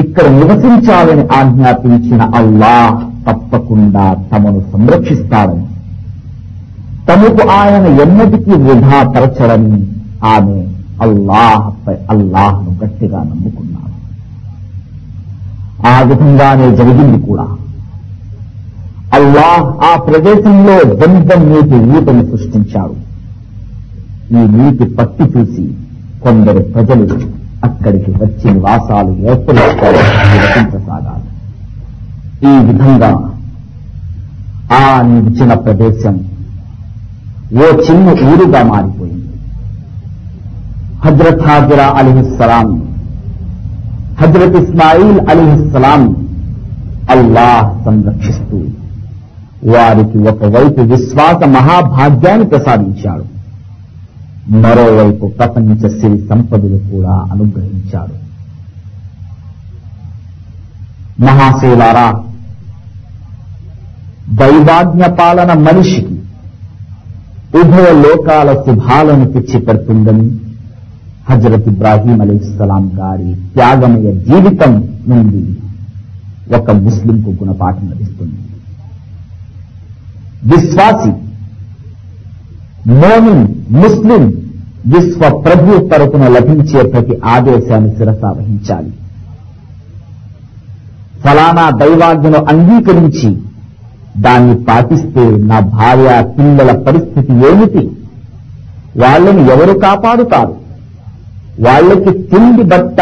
[0.00, 2.98] ఇక్కడ నివసించాలని ఆజ్ఞాపించిన అల్లాహ్
[3.28, 5.66] తప్పకుండా తమను సంరక్షిస్తాడని
[7.08, 9.78] తమకు ఆయన ఎన్నటికీ వృధా పరచడని
[10.32, 10.58] ఆమె
[11.04, 13.94] అల్లాహపై అల్లాహ్ను గట్టిగా నమ్ముకున్నారు
[15.90, 17.46] ఆ విధంగానే జరిగింది కూడా.
[19.16, 22.96] అల్లాహ్ ఆ ప్రదేశంలో బంధం నీటి ఊటను సృష్టించాడు.
[24.38, 25.64] ఈ నీటి పట్టి చూసి
[26.24, 27.04] కొందరు ప్రజలు
[27.66, 30.56] అక్కడికి వచ్చి నివాసాలు ఏర్పరుచుకోవడానికి
[32.50, 33.12] ఈ విధంగా
[34.80, 36.16] ఆ నిలిచిన ప్రదేశం
[37.56, 39.26] ఓ చిన్న ఊరుగా మారిపోయింది
[41.04, 42.68] హజరత్ హాజరా అలీహిస్సలాం
[44.20, 46.02] హజరత్ ఇస్మాయిల్ అలీహిస్సలాం
[47.10, 48.58] అల్లాహ్ సంరక్షిస్తూ
[49.66, 53.24] వారికి ఒకవైపు విశ్వాస మహాభాగ్యాన్ని ప్రసాదించాడు
[54.64, 58.16] మరోవైపు ప్రపంచ సిరి సంపదలు కూడా అనుగ్రహించాడు
[61.24, 62.08] మహాశీలారా
[64.38, 66.14] దైవాజ్ఞ పాలన మనిషికి
[67.56, 70.38] ఉభయ లోకాల శుభాలను తెచ్చిపెడుతుందని
[71.30, 75.56] హజరత్ ఇబ్రాహీం అలీస్లాం గారి త్యాగమయ జీవితం నుండి
[76.54, 78.38] ఒక ముస్లింకు గుణపాఠం లభిస్తుంది.
[80.44, 81.10] విశ్వాసి
[82.90, 84.26] మోమిన్ ముస్లిం
[84.86, 88.92] విశ్వ ప్రభు తరపున లభించే ప్రతి ఆదేశాన్ని శిరస వహించాలి.
[91.20, 93.36] ఫలానా దైవాజ్ఞను అంగీకరించి
[94.20, 97.90] దాన్ని పాటిస్తే నా భార్య పిల్లల పరిస్థితి ఏమిటి?
[98.96, 100.54] వాళ్ళని ఎవరు కాపాడుతారు?
[101.60, 103.00] వాళ్ళకి తిండి బట్ట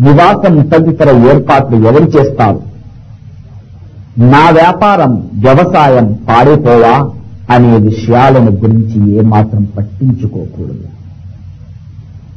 [0.00, 2.60] నివాసం తదితర ఏర్పాట్లు ఎవరు చేస్తారు?
[4.18, 7.10] నా వ్యాపారం వ్యవసాయం పాడైపోవా
[7.54, 10.88] అనే విషయాలను గురించి ఏమాత్రం పట్టించుకోకూడదు.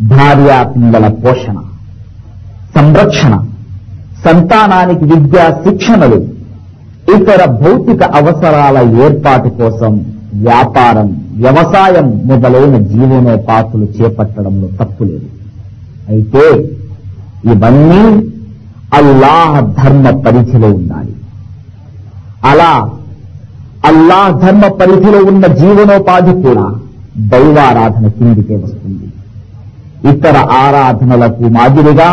[0.01, 1.57] భార్య పిల్లల పోషణ
[2.75, 3.33] సంరక్షణ
[4.25, 6.40] సంతానానికి విద్యా శిక్షణలు
[7.15, 9.93] ఇతర భౌతిక అవసరాల ఏర్పాటు కోసం
[10.45, 11.07] వ్యాపారం
[11.43, 15.27] వ్యవసాయం మొదలైన జీవనోపాతులు చేపట్టడంలో తప్పులేదు
[16.13, 16.43] అయితే
[17.53, 18.03] ఇవన్నీ
[18.99, 21.13] అల్లాహ్ ధర్మ పరిధిలో ఉండాలి.
[22.51, 22.71] అలా
[23.89, 26.65] అల్లాహ్ ధర్మ పరిధిలో ఉన్న జీవనోపాధి కూడా
[27.33, 29.07] దైవారాధన కిందికే వస్తుంది.
[30.11, 32.09] ఇతర ఆరాధనలకు మాదిరిగా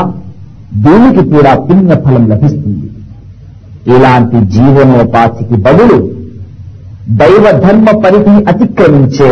[0.87, 2.88] దీనికి కూడా పుణ్యఫలం లభిస్తుంది.
[3.89, 5.99] ఇలాంటి జీవనోపాధికి బదులు
[7.11, 9.31] దైవ ధర్మ పరిధిని అతిక్రమించే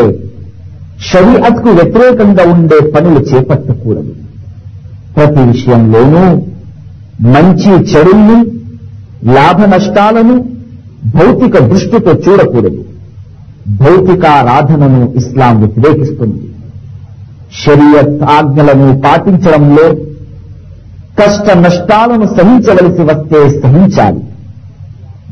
[1.01, 4.13] షరీఅత్కు వ్యతిరేకంగా ఉండే పనులు చేపట్టకూడదు.
[5.17, 6.25] ప్రతి విషయంలోనూ
[7.29, 8.39] మంచి చెడుల్ని
[9.33, 10.37] లాభ నష్టాలను
[11.05, 12.85] భౌతిక దృష్టితో చూడకూడదు.
[13.69, 16.43] భౌతికారాధనను ఇస్లాం వ్యతిరేకిస్తుంది
[17.65, 19.87] షరియత్ ఆజ్ఞలను పాటించడంలో
[21.19, 24.26] కష్ట నష్టాలను సహించవలసి వస్తే సహించాలి.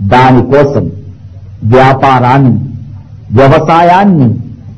[0.00, 0.90] దానికోసం
[1.64, 2.60] వ్యాపారాన్ని
[3.32, 4.34] వ్యవసాయాన్ని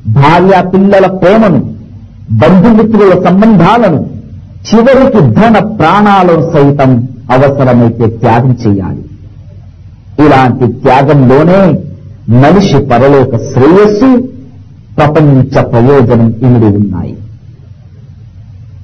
[0.07, 1.75] భార్య పిల్లల ప్రేమను
[2.31, 4.07] బంధుమిత్రుల సంబంధాలను
[4.67, 9.05] చివరికి ధన ప్రాణాలను సైతం అవసరమైతే త్యాగం చేయాలి.
[10.27, 11.79] ఇలాంటి త్యాగంలోనే
[12.29, 14.29] మనిషి పరలోక శ్రేయస్సు
[14.97, 17.17] ప్రపంచ ప్రయోజనం ఇమిడి ఉన్నాయి.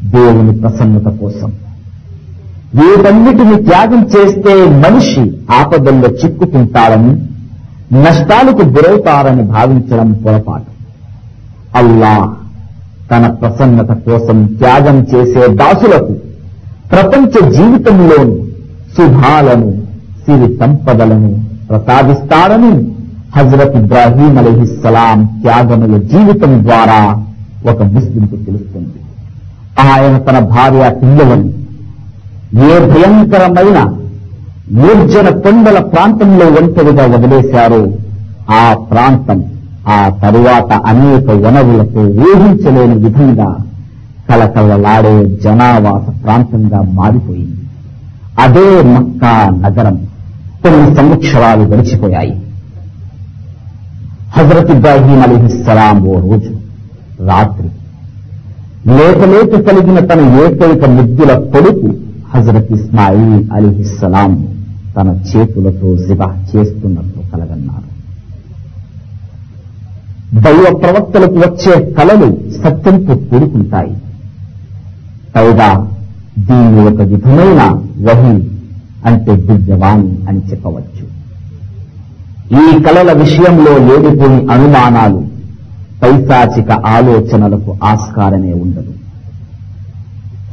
[0.04, 1.52] దేవుని ప్రసన్నత కోసం
[2.74, 7.12] వీటన్నిటిని త్యాగం చేస్తే మనిషి ఆపదల్లో చిక్కుకుంటాడని
[8.02, 10.70] నష్టాలకు గురవుతారని భావించడం పొరపాటు.
[11.78, 12.34] అల్లా
[13.10, 16.14] తన ప్రసన్నత కోసం త్యాగం చేసే దాసులకు
[16.92, 18.36] ప్రపంచ జీవితంలోని
[18.96, 19.70] శుభాలను
[20.24, 22.72] సిరి సంపదలను ప్రసాదిస్తారని
[23.36, 27.00] హజరత్ ఇబ్రాహీం అలహిస్సలాం త్యాగముల జీవితం ద్వారా
[27.70, 28.98] ఒక ముస్లింకు తెలుస్తుంది.
[29.80, 31.61] ఆయన తన భార్య పిల్లలను
[32.54, 33.78] ఏ భయంకరమైన
[34.70, 37.86] నిర్జన కొండల ప్రాంతంలో ఒంటరిగా వదిలేశారో
[38.50, 39.44] ఆ ప్రాంతం
[39.88, 43.56] ఆ తరువాత అనేక వనరులతో ఊహించలేని విధంగా
[44.28, 47.58] కలకలలాడే జనావాస ప్రాంతంగా మారిపోయింది.
[48.40, 49.96] అదే మక్కా నగరం
[50.62, 52.42] కొన్ని సంవత్సరాలు గడిచిపోయాయి.
[54.36, 56.52] హజరత్ ఇబ్రాహీం అలీహిస్సలాం ఓ రోజు
[57.24, 57.68] రాత్రి
[58.92, 64.48] లేక కలిగిన తన ఏకైక ముద్దుల కొడుకు హజరత్ ఇస్మాయిల్ అలీహిస్సలాం
[64.96, 67.88] తన చేతులతో జిబా చేస్తున్నట్లు కలగన్నారు.
[70.40, 72.28] దైవ ప్రవక్తలకు వచ్చే కలలు
[72.62, 73.94] సత్యంతో కూడుకుంటాయి.
[75.36, 75.68] పైగా
[76.38, 77.62] దీన్ని ఒక విధమైన
[78.06, 78.34] వహి
[79.06, 81.04] అంటే దివ్యవాణి అని చెప్పవచ్చు.
[82.62, 85.20] ఈ కలల విషయంలో లేనిపోని అనుమానాలు
[86.02, 88.92] పైశాచిక ఆలోచనలకు ఆస్కారమే ఉండదు.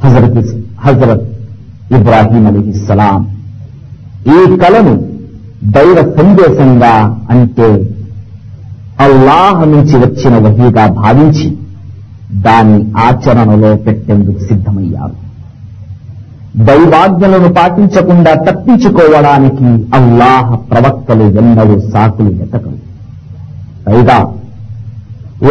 [0.04, 1.28] హజరత్ హజరత్
[1.96, 3.22] ఇబ్రాహీం అలీహిస్సలాం
[4.32, 4.94] ఈ కళను
[5.64, 6.94] దైవ సందేశంగా
[7.30, 7.70] అంటే
[9.00, 11.58] అల్లాహ్ నుంచి వచ్చిన వహీగా భావించి
[12.32, 15.16] దాన్ని ఆచరణలో పెట్టేందుకు సిద్ధమయ్యారు.
[16.66, 19.64] దైవాజ్ఞలను పాటించకుండా తప్పించుకోవడానికి
[19.94, 22.78] అల్లాహ్ ప్రవక్తలు ఎన్నడూ సాకులు వెతకరు
[23.88, 24.18] పైగా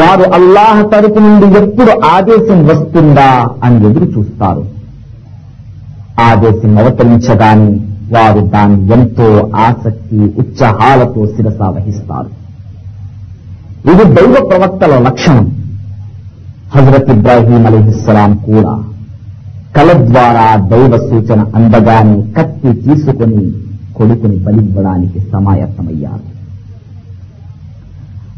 [0.00, 3.30] వారు అల్లాహ్ తరపు నుండి ఎప్పుడు ఆదేశం వస్తుందా
[3.62, 4.64] అని ఎదురు చూస్తారు
[6.20, 7.70] ఆదేశం అవతరించగాని
[8.14, 12.30] వారు దాన్ని ఎంతో ఆసక్తి ఉత్సాహాలతో శిరస వహిస్తారు.
[13.90, 15.46] ఇది దైవ ప్రవక్తల లక్షణం.
[16.74, 18.84] హజరత్ ఇబ్రాహీం అలీహిస్సలాం కూడా
[19.76, 23.50] కల ద్వారా దైవ సూచన అందగానే కత్తి తీసుకుని
[23.96, 26.26] కొడుకుని బలివ్వడానికి సమాయత్తమయ్యారు.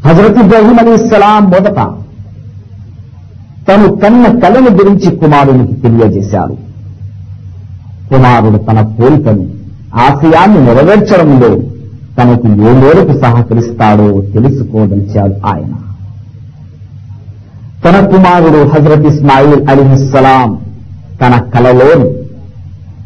[0.07, 1.79] హజరత్ ఇబ్రాహీం అలీస్లాం మొదట
[3.67, 6.70] తను కన్న కళను గురించి కుమారునికి తెలియజేశారు.
[8.11, 9.45] కుమారుడు తన కోరికను
[9.95, 11.49] ఆశయాన్ని నెరవేర్చడంలో
[12.17, 15.73] తనకు ఏ మేరకు సహకరిస్తాడో తెలుసుకోదలిచాడు ఆయన.
[17.85, 20.57] తన కుమారుడు హజరత్ ఇస్మాయిల్ అలీహిస్సలాం
[21.21, 22.09] తన కలలోని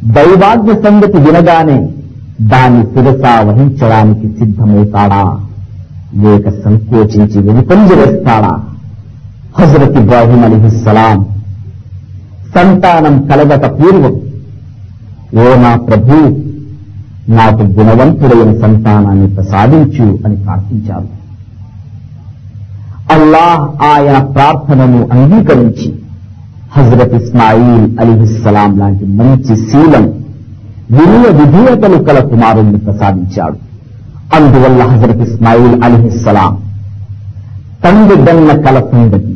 [0.03, 1.89] దైవాజ్ఞ సంగతి వినగానే
[2.41, 5.39] దాన్ని శిరస వహించడానికి సిద్ధమవుతాడా?
[6.15, 8.59] లేక సంకోచించి వెనుకంజ వేస్తాడా?
[9.59, 11.25] హజరత్ ఇబ్రాహీం అలీహిస్సలాం
[12.55, 14.24] సంతానం కలగక పూర్వం
[15.35, 16.15] ఓ నా ప్రభు
[17.29, 21.07] నాకు గుణవంతుడైన సంతానాన్ని ప్రసాదించు అని ప్రార్థించారు
[23.15, 25.89] అల్లాహ్ ఆయన ప్రార్థనను అంగీకరించి
[26.75, 30.05] హజరత్ ఇస్మాయిల్ అలీహిస్సలాం లాంటి మంచి శీలం
[30.91, 33.57] విలువ విధేయతలు కల కుమారుణ్ణి ప్రసాదించాడు.
[34.35, 36.53] అందువల్ల హజరత్ ఇస్మాయిల్ అలీహిస్సలాం
[37.83, 39.33] తండ్రి గన్న కల సంగతి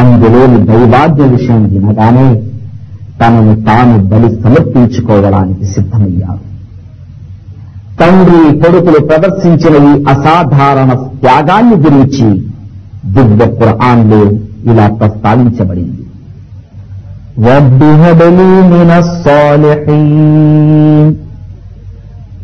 [0.00, 2.26] అందులోని దైవాద్య విషయం వినగానే
[3.19, 6.43] తనను తాను బలి సమర్పించుకోవడానికి సిద్ధమయ్యారు
[7.99, 10.91] తండ్రి కొడుకులు ప్రదర్శించిన ఈ అసాధారణ
[11.23, 12.27] త్యాగాన్ని గురించి
[13.15, 14.21] దివ్య ఖురాన్లో
[14.71, 15.97] ఇలా ప్రస్తావించబడింది
[17.49, 21.05] رب هب لي من الصالحين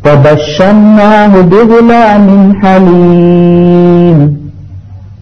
[0.04, 2.26] فبشرناه بغلام
[2.60, 4.18] حليم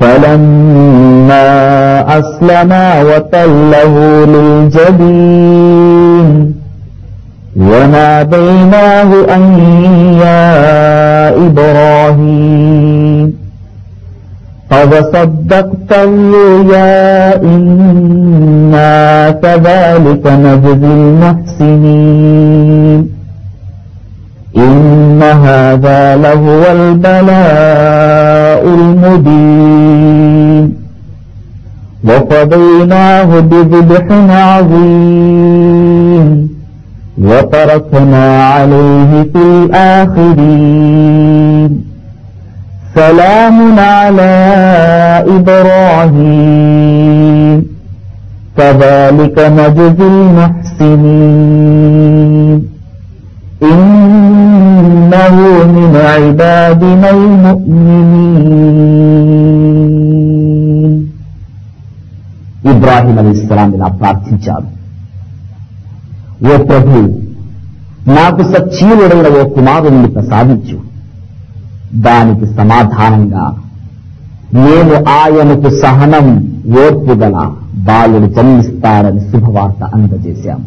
[0.00, 1.48] فلما
[2.18, 3.94] أسلما وتله
[4.32, 6.28] للجبين
[7.56, 9.42] وناديناه أن
[10.22, 10.48] يا
[11.46, 13.26] إبراهيم
[14.70, 23.00] قد صدقت الرؤيا إنا كذلك نجزي المحسنين.
[24.56, 29.77] إن هذا لهو البلاء المبين.
[32.04, 35.38] وقضيناه بذبح عظيم
[37.18, 40.90] وتركنا عليه في الآخرين.
[42.94, 44.34] سلام على
[45.28, 46.58] إبراهيم.
[48.56, 50.06] كذلك نجزي
[50.78, 51.18] المحسنين.
[53.62, 55.36] إنه
[55.66, 57.88] من عبادنا المؤمنين.
[62.70, 64.68] ఇబ్రాహీం అలీ ఇస్లాం ఇలా ప్రార్థించాడు
[66.48, 66.98] ఓ ప్రభు
[68.12, 70.78] నాకు సచ్చీలుడైన ఓ కుమారుణ్ణి ప్రసాదించు.
[72.06, 73.46] దానికి సమాధానంగా
[74.54, 76.26] మేము ఆయనకు సహనం
[76.82, 77.36] ఓర్పుగల
[77.88, 80.66] బాలుడు జన్మిస్తారని శుభవార్త అందజేశాము.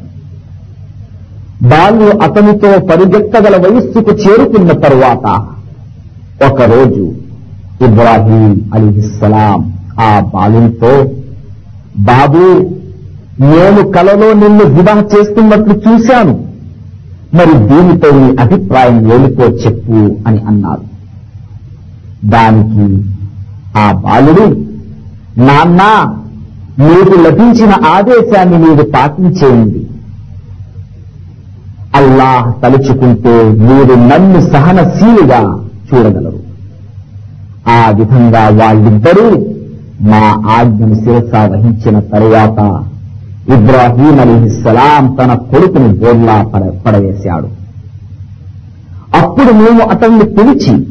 [1.70, 5.26] బాలు అతనితో పరిగెత్తగల వయస్సుకు చేరుకున్న తరువాత
[6.49, 7.04] ఒకరోజు
[7.88, 9.60] ఇబ్రాహీం అలీహిస్సలాం
[9.99, 10.93] ఆ బాలునితో
[11.96, 12.44] బాబు
[13.52, 16.34] నేను కలలో నిన్ను వివాహ చేస్తున్నట్లు చూశాను.
[17.38, 20.86] మరి దీనిపై నీ అభిప్రాయం ఏమిటో చెప్పు అని అన్నారు
[22.34, 22.88] దానికి
[23.84, 24.48] ఆ బాలుడు
[25.48, 25.82] నాన్న
[26.88, 29.82] మీకు లభించిన ఆదేశాన్ని మీరు పాటించేయండి
[32.00, 33.36] అల్లాహ్ తలుచుకుంటే
[33.68, 35.42] మీరు నన్ను సహనశీలుగా
[35.89, 36.39] చూడగలరు.
[37.70, 39.28] ఆ విధంగా వాళ్ళిద్దరూ
[40.02, 42.84] మా ఆజ్ఞను శిరస వహించిన తరువాత
[43.54, 47.47] ఇబ్రాహీం అలీహిస్సలాం తన కొడుకుని బోర్లా పడ- పడవేశాడు.
[49.18, 50.88] అప్పుడు మేము అతన్ని పిలిచి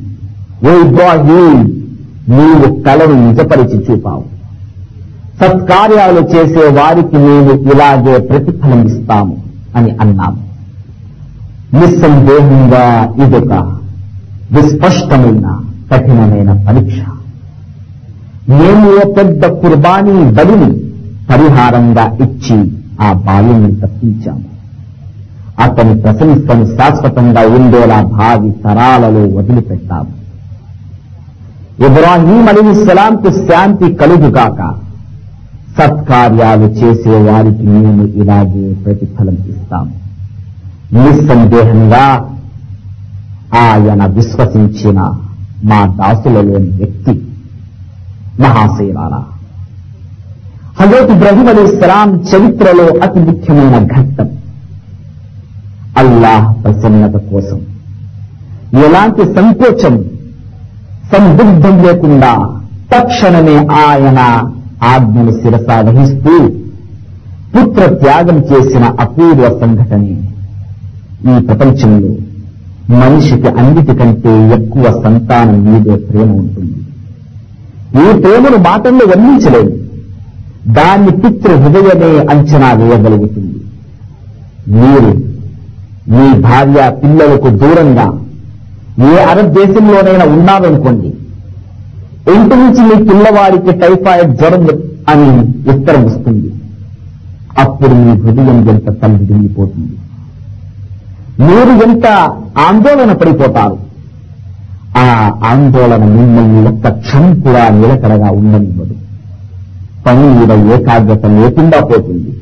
[0.69, 1.83] ఓ ఇబ్రాహీం
[2.29, 4.25] నీవు కలను నిజపరిచి చూపావు.
[5.41, 9.37] సత్కార్యాలు చేసే వారికి మేము ఇలాగే ప్రతిఫలం ఇస్తాము
[9.77, 10.51] అని అన్నాము
[11.75, 13.53] నిస్సందేహంగా ఇదొక
[14.53, 15.61] విస్పష్టమైన
[15.93, 17.10] కఠినమైన పరీక్ష.
[18.51, 18.87] మేము
[19.17, 20.71] పెద్ద కుర్బానీ బలిని
[21.31, 22.57] పరిహారంగా ఇచ్చి
[23.01, 24.47] ఆ బాలుని తప్పించాము
[25.65, 30.13] అతని ప్రశంసను శాశ్వతంగా ఉండేలా భావి తరాలలో వదిలిపెట్టాము
[31.87, 34.61] ఇబ్రాహీం అలీస్లాంకు శాంతి కలుగుగాక
[35.77, 39.95] సత్కార్యాలు చేసే వారికి మేము ఇలాగే ప్రతిఫలం ఇస్తాము
[40.97, 42.05] నిస్సందేహంగా
[43.61, 44.99] ఆయన విశ్వసించిన
[45.63, 47.15] మా దాసులలోని వ్యక్తి
[48.39, 49.21] మహాశైలారా
[50.81, 54.29] హజరత్ ఇబ్రహీం అలీస్లాం చరిత్రలో అతి ముఖ్యమైన ఘట్టం
[55.99, 57.61] అల్లాహ్ ప్రసన్నత కోసం.
[58.87, 60.05] ఎలాంటి సంకోచం
[61.13, 62.33] సందిగ్ధం లేకుండా
[62.93, 64.19] తక్షణమే ఆయన
[64.83, 66.35] ఆజ్ఞను శిరస వహిస్తూ
[67.55, 70.17] పుత్ర త్యాగం చేసిన అపూర్వ సంఘటనే.
[71.31, 72.11] ఈ ప్రపంచంలో
[73.01, 76.90] మనిషికి అన్నిటికంటే ఎక్కువ సంతానం మీదే ప్రేమ ఉంటుంది.
[77.99, 79.73] ఈ ప్రేమను మాటల్లో వర్ణించలేదు.
[80.77, 83.59] దాన్ని పితృ హృదయమే అంచనా వేయగలుగుతుంది.
[84.81, 85.13] మీరు
[86.13, 88.07] మీ భార్య పిల్లలకు దూరంగా
[89.09, 91.11] ఏ అరబ్ దేశంలోనైనా ఉన్నారనుకోండి
[92.35, 94.65] ఇంటి నుంచి మీ పిల్లవాడికి టైఫాయిడ్ జ్వరం
[95.13, 95.29] అని
[95.73, 96.49] ఉత్తరం వస్తుంది.
[97.63, 99.97] అప్పుడు మీ హృదయం ఎంత తల్లిదిల్లిపోతుంది
[101.47, 102.07] మీరు ఎంత
[102.67, 103.79] ఆందోళన పడిపోతారు.
[104.99, 108.95] ఆ ఆందోళన మిమ్మల్ని ఒక్క క్షణం కూడా నిలకడగా ఉండనివ్వదు.
[110.07, 112.37] పని మీద ఏకాగ్రత లేకుండా పోతుంది.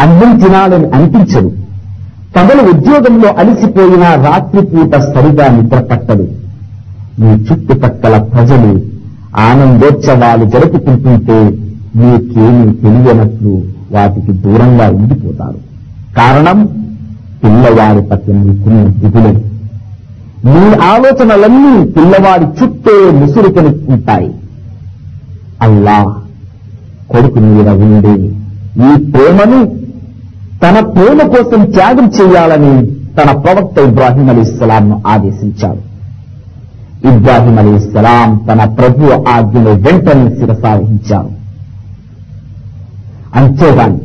[0.00, 1.52] అన్నం తినాలని అనిపించదు.
[2.36, 6.28] పగలు ఉద్యోగంలో అలసిపోయినా రాత్రిపూట సరిగా నిద్ర పట్టదు.
[7.20, 8.80] మీ చుట్టుపక్కల ప్రజలు
[9.36, 11.58] ఆనందోత్సవాలు జరుపుకుంటుంటే
[11.96, 15.58] మీకేమీ తెలియనట్లు వాటికి దూరంగా ఉండిపోతారు.
[16.16, 16.68] కారణం
[17.44, 19.53] పిల్లవారి పట్ల మీకున్న దిగులేదు
[20.52, 24.30] మీ ఆలోచనలన్నీ పిల్లవాడి చుట్టే ముసురుకొని ఉంటాయి.
[25.66, 25.98] అల్లా
[27.12, 28.16] కొడుకు మీద ఉండి
[28.88, 29.60] ఈ ప్రేమను
[30.62, 32.74] తన ప్రేమ కోసం త్యాగం చేయాలని
[33.18, 35.82] తన ప్రవక్త ఇబ్రాహీం అలీ ఇస్లాంను ఆదేశించాడు.
[37.10, 41.32] ఇబ్రాహీం అలీ ఇస్లాం తన ప్రభు ఆజ్ఞను వెంటనే శిరసావహించారు
[43.38, 44.00] అంతేగాని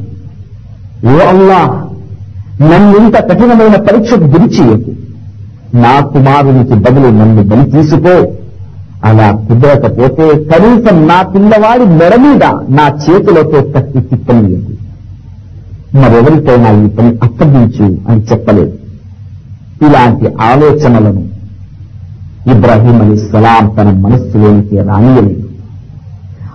[1.09, 1.61] ఓ అల్లా
[2.69, 4.91] నన్ను ఇంత కఠినమైన పరీక్షకు గురి చేయకు
[5.73, 8.15] నా కుమారునికి బదులు నన్ను బలి తీసుకో.
[9.03, 14.73] అలా కుదరకపోతే కనీసం నా పిల్లవాడి మెడ మీద నా చేతులతో కత్తి తిప్పనీయకు
[15.97, 18.77] మరెవరికైనా ఈ పని అప్పగించు అని చెప్పలేదు.
[19.85, 21.23] ఇలాంటి ఆలోచనలను
[22.51, 25.49] ఇబ్రాహీం అలీ సలాం తన మనస్సులోనికి రానియలేదు.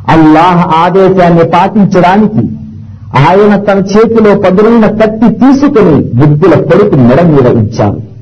[0.08, 2.44] అల్లాహ్ ఆదేశాన్ని పాటించడానికి
[3.18, 8.13] ఆయన తన చేతిలో పదులైన కత్తి తీసుకుని బుద్ధుల కొడుకు మెడ మీద ఇచ్చారు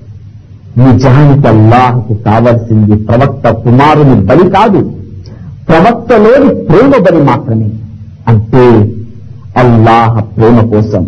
[0.79, 4.93] నిజానికి అల్లాహకు కావలసింది ప్రవక్త కుమారుని బలి కాదు
[5.69, 7.71] ప్రవక్తలోని ప్రేమ బలి మాత్రమే.
[8.29, 8.93] అంటే
[9.57, 11.07] అల్లాహ ప్రేమ కోసం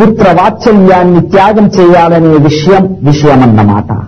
[0.00, 4.00] పుత్ర వాత్సల్యాన్ని త్యాగం చేయాలనే విషయం విషయమన్నమాట.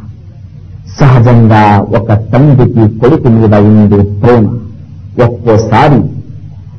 [1.00, 4.58] సహజంగా ఒక తండ్రికి కొడుకు మీద ఉండే ప్రేమ
[5.24, 6.02] ఒక్కోసారి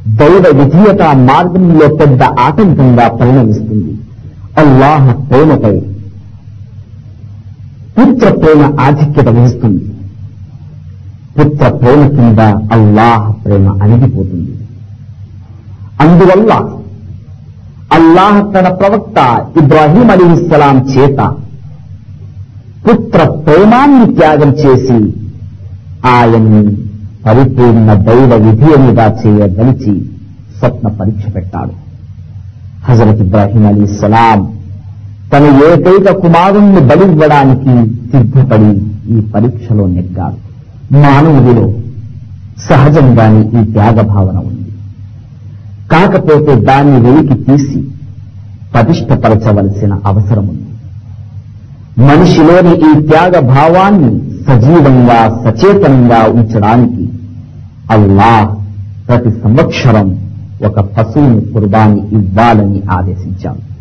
[0.08, 3.98] దైవ విధీయత మార్గంలో పెద్ద ఆటంకంగా పరిణమిస్తుంది.
[4.58, 5.82] అల్లాహ ప్రేమపై
[7.98, 9.86] పుత్ర ప్రేమ ఆధిక్యత వహిస్తుంది.
[11.38, 12.40] పుత్ర ప్రేమ కింద
[12.72, 14.52] అల్లాహ ప్రేమ అణిగిపోతుంది.
[16.02, 16.54] అందువల్ల
[17.94, 21.36] అల్లాహ్ తన ప్రవక్త ఇబ్రాహీం అలీస్లాం చేత
[22.88, 24.98] పుత్ర ప్రేమాన్ని త్యాగం చేసి
[26.06, 26.76] ఆయన్ని
[27.26, 29.94] పరిపూర్ణ దైవ విధేయునిగా చేయదలిచి
[30.58, 31.74] స్వప్న పరీక్ష పెట్టాడు.
[32.86, 34.55] హజరత్ ఇబ్రాహీం అలీ సలాం
[35.34, 40.46] తన ఏకైక కుమారుణ్ణి బలివ్వడానికి సిద్ధపడి ఈ పరీక్షలో నెగ్గాడు.
[40.94, 41.74] మానవుడిలో
[42.70, 44.72] సహజంగానే ఈ త్యాగ భావన ఉంది.
[45.92, 47.88] కాకపోతే దాన్ని వెలికి తీసి
[48.76, 50.66] పటిష్టపరచవలసిన అవసరం ఉంది.
[52.02, 57.10] మనిషిలోని ఈ త్యాగ భావాన్ని సజీవంగా సచేతనంగా ఉంచడానికి
[57.92, 58.56] అల్లాహ్
[59.08, 60.20] ప్రతి సంవత్సరం
[60.66, 63.75] ఒక పశువుని కుర్బాని ఇవ్వాలని ఆదేశించాడు.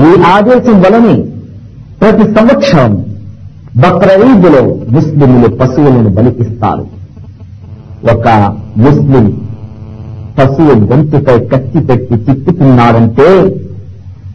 [0.00, 1.14] ఈ ఆదేశం వలనే
[2.00, 3.04] ప్రతి సంవత్సరం
[3.76, 6.86] బక్రీద్లో ముస్లింలు పశువులను బలిపిస్తారు.
[8.14, 8.28] ఒక
[8.76, 9.42] ముస్లిం
[10.38, 13.28] పశువు గొంతుపై కత్తి పెట్టి తిప్పుతున్నాడంటే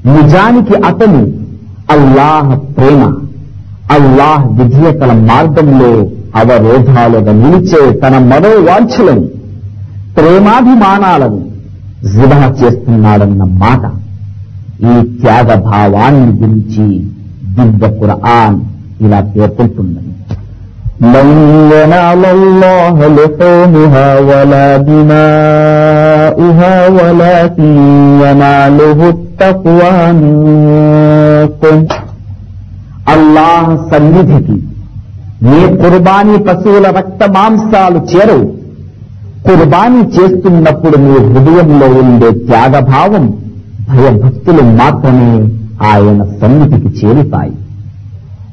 [0.06, 1.22] నిజానికి అతను
[1.92, 3.04] అల్లాహ్ ప్రేమ
[3.92, 5.92] అల్లాహ్ విధేయతల మార్గంలో
[6.36, 9.26] అవరోధాలుగా నిలిచే తన మనోవాంఛలను
[10.18, 11.40] ప్రేమాభిమానాలను
[12.14, 13.92] జిబా చేస్తున్నాడన్న మాట.
[14.85, 16.85] ఈ త్యాగ భావాన్ని గురించి
[17.57, 18.59] దివ్య ఖురాన్
[19.05, 20.11] ఇలా పేర్కొంటున్నది
[21.05, 21.29] لن
[21.73, 27.71] ينال الله لحومها ولا دماؤها ولكن
[28.23, 31.77] يناله التقوى منكم
[33.13, 34.57] అల్లాహ్ సన్నిధికి
[35.55, 38.45] ఏ కుర్బానీ పశువుల రక్త మాంసాలు చేరవు
[39.47, 43.25] కుర్బానీ చేస్తున్నప్పుడు మీ హృదయంలో ఉండే త్యాగభావం
[43.90, 45.50] భయభక్తులు మాత్రమే
[45.88, 47.52] ఆయన సన్నిధికి చేరుతాయి.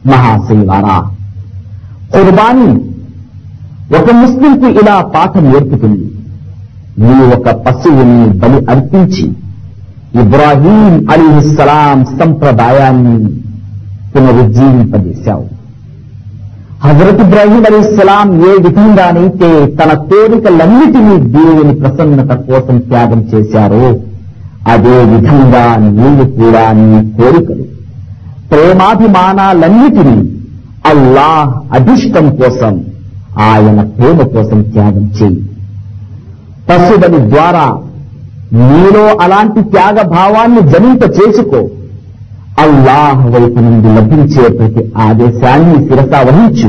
[0.07, 0.99] మహాశైవారా
[2.15, 2.71] కుర్బానీ
[3.97, 6.11] ఒక ముస్లింకు ఇలా పాఠం నేర్పుతుంది.
[6.99, 9.33] నీవు ఒక పశువుని బలి అర్పించి
[10.21, 13.33] ఇబ్రాహీం అలీహిస్సలాం సంప్రదాయాన్ని
[14.17, 15.45] పునరుజ్జీవింపజేశావు.
[16.85, 23.99] హజరత్ ఇబ్రాహీం అలీస్లాం ఏ విధంగానైతే తన కోరికలన్నిటినీ దేవుని ప్రసన్నత కోసం త్యాగం చేశారో
[24.69, 27.65] అదే విధంగా నీవు కూడా నీ కోరికలు
[28.51, 30.31] ప్రేమాభిమానాలన్నిటినీ
[30.87, 32.85] అల్లాహ్ అధిష్టం కోసం
[33.39, 35.45] ఆయన ప్రేమ కోసం త్యాగం చేయి.
[36.71, 37.77] పశువుని ద్వారా
[38.53, 41.69] నీలో అలాంటి త్యాగ భావాన్ని జనింప చేసుకో.
[42.59, 46.69] అల్లాహ్ వైపు నుండి లభించే ప్రతి ఆదేశాన్ని శిరసా వహించు.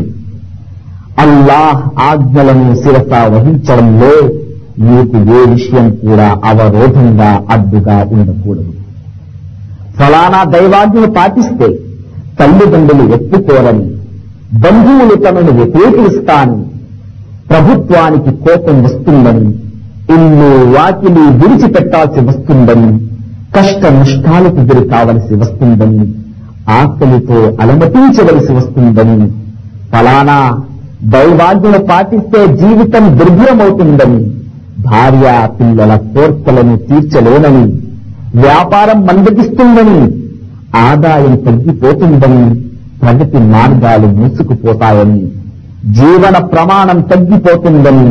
[1.19, 4.44] అల్లాహ్ ఆజ్ఞలను శిరసా వహించడంలో
[4.77, 8.71] మీకు ఏ విషయం కూడా అవరోధంగా అడ్డుగా ఉండకూడదు.
[9.97, 11.67] ఫలానా దైవాజ్ఞను పాటిస్తే
[12.39, 13.85] తల్లిదండ్రులు ఎత్తుకోరని
[14.53, 16.63] బంధువులు తమను వ్యతిరేకిస్తానని
[17.47, 19.47] ప్రభుత్వానికి కోపం వస్తుందని
[20.09, 22.91] ఎన్నో వాకిలి విడిచిపెట్టాల్సి వస్తుందని
[23.55, 26.05] కష్ట నష్టాలకు గురి కావలసి వస్తుందని
[26.67, 29.27] ఆకలితో అలమటించవలసి వస్తుందని
[29.91, 30.57] ఫలానా
[31.03, 34.34] దైవాజ్ఞను పాటిస్తే జీవితం దుర్భరమవుతుందని
[34.83, 35.27] భార్య
[35.59, 37.65] పిల్లల కోర్తలను తీర్చలేనని
[38.35, 39.99] వ్యాపారం మందగిస్తుందని
[40.83, 42.43] ఆదాయం తగ్గిపోతుందని
[43.01, 45.21] ప్రగతి మార్గాలు మూసుకుపోతాయని
[45.91, 48.07] జీవన ప్రమాణం తగ్గిపోతుందని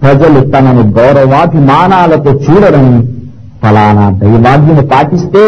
[0.00, 3.00] ప్రజలు తనను గౌరవాభిమానాలతో చూడరని
[3.62, 5.44] ఫలానా దైవాజ్ఞను పాటిస్తే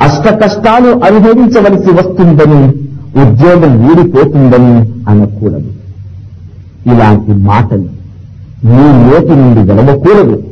[0.00, 2.60] అష్ట కష్టాలు అనుభవించవలసి వస్తుందని
[3.22, 4.74] ఉద్యోగం వీడిపోతుందని
[5.10, 5.70] అనకూడదు
[6.86, 7.88] ఇలాంటి మాటలు
[8.64, 10.42] నీ నోటి నుండి వెలవకూడదు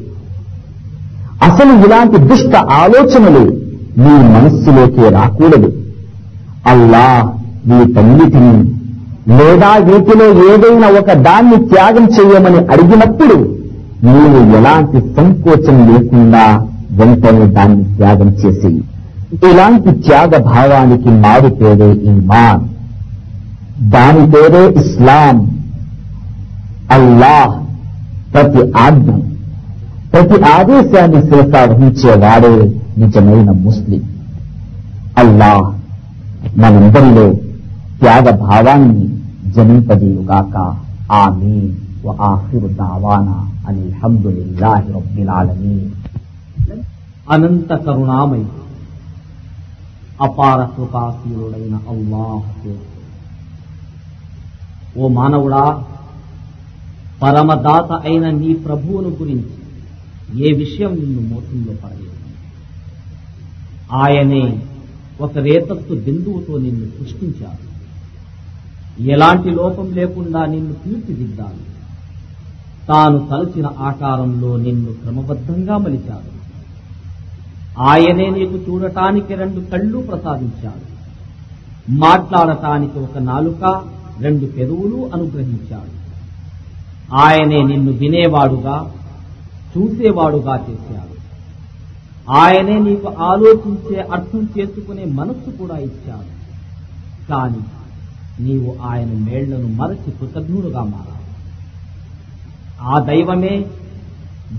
[1.43, 3.57] అసలు ఇలాంటి దుష్ట ఆలోచనలు
[3.99, 5.73] నీ మనస్సులోకి రాకూడదు.
[6.67, 7.33] అల్లా
[7.67, 8.73] వీటన్నిటినీ
[9.29, 13.35] లేదా వీటిలో ఏదైనా ఒక దాన్ని త్యాగం చేయమని అడిగినప్పుడు
[14.05, 18.83] నీవు ఎలాంటి సంకోచం లేకుండా వెంటనే దాన్ని త్యాగం చేసి
[19.51, 22.69] ఇలాంటి త్యాగ భావానికి మారు పేరే ఇమాన్.
[23.91, 25.59] దాని పేరే ఇస్లాం.
[26.91, 27.66] అల్లాహ్
[28.27, 29.11] ప్రతి ఆజ్ఞ
[30.13, 32.55] ప్రతి ఆదేశాన్ని శిరస వహించేవాడే
[32.97, 34.03] నిజమైన ముస్లిం
[35.19, 35.67] అల్లాహ్
[36.57, 37.27] మనందరిలో
[37.99, 39.05] త్యాగ భావాన్ని
[39.57, 40.55] జనింపజేయుగాక
[41.17, 41.57] ఆమీ
[42.25, 43.37] ఆఖిరు దావానా
[43.69, 45.87] అని అల్హమ్దులిల్లాహి రబ్బిల్ ఆలమీన్
[47.29, 48.47] అనంత కరుణామయి
[50.21, 52.85] అపార కృపాశీలుడైన అల్లాహ్ పేరు.
[54.99, 55.65] ఓ మానవుడా
[57.23, 59.57] పరమదాత అయిన నీ ప్రభువును గురించి
[60.45, 62.17] ఏ విషయం నిన్ను మోసంలో పడలేదు?
[63.93, 64.63] ఆయనే
[65.21, 67.77] ఒక రేతత్తు బిందువుతో నిన్ను సృష్టించాడు.
[69.03, 71.77] ఎలాంటి లోపం లేకుండా నిన్ను తీర్చిదిద్దాడు.
[72.87, 76.37] తాను తలచిన ఆకారంలో నిన్ను క్రమబద్ధంగా మలిచాడు.
[77.81, 80.97] ఆయనే నీకు చూడటానికి రెండు కళ్ళు ప్రసాదించాడు.
[81.91, 83.85] మాట్లాడటానికి ఒక నాలుక
[84.21, 85.96] రెండు పెదవులు అనుగ్రహించాడు.
[87.15, 88.93] ఆయనే నిన్ను వినేవాడుగా
[89.77, 91.17] చూసేవాడుగా చేశాడు.
[92.31, 96.37] ఆయనే నీకు ఆలోచించే అర్థం చేసుకునే మనస్సు కూడా ఇచ్చాడు.
[97.29, 97.63] కాని
[98.43, 101.17] నీవు ఆయన మేళ్ళను మరచి కృతజ్ఞుడుగా మారావు.
[102.83, 103.65] ఆ దైవమే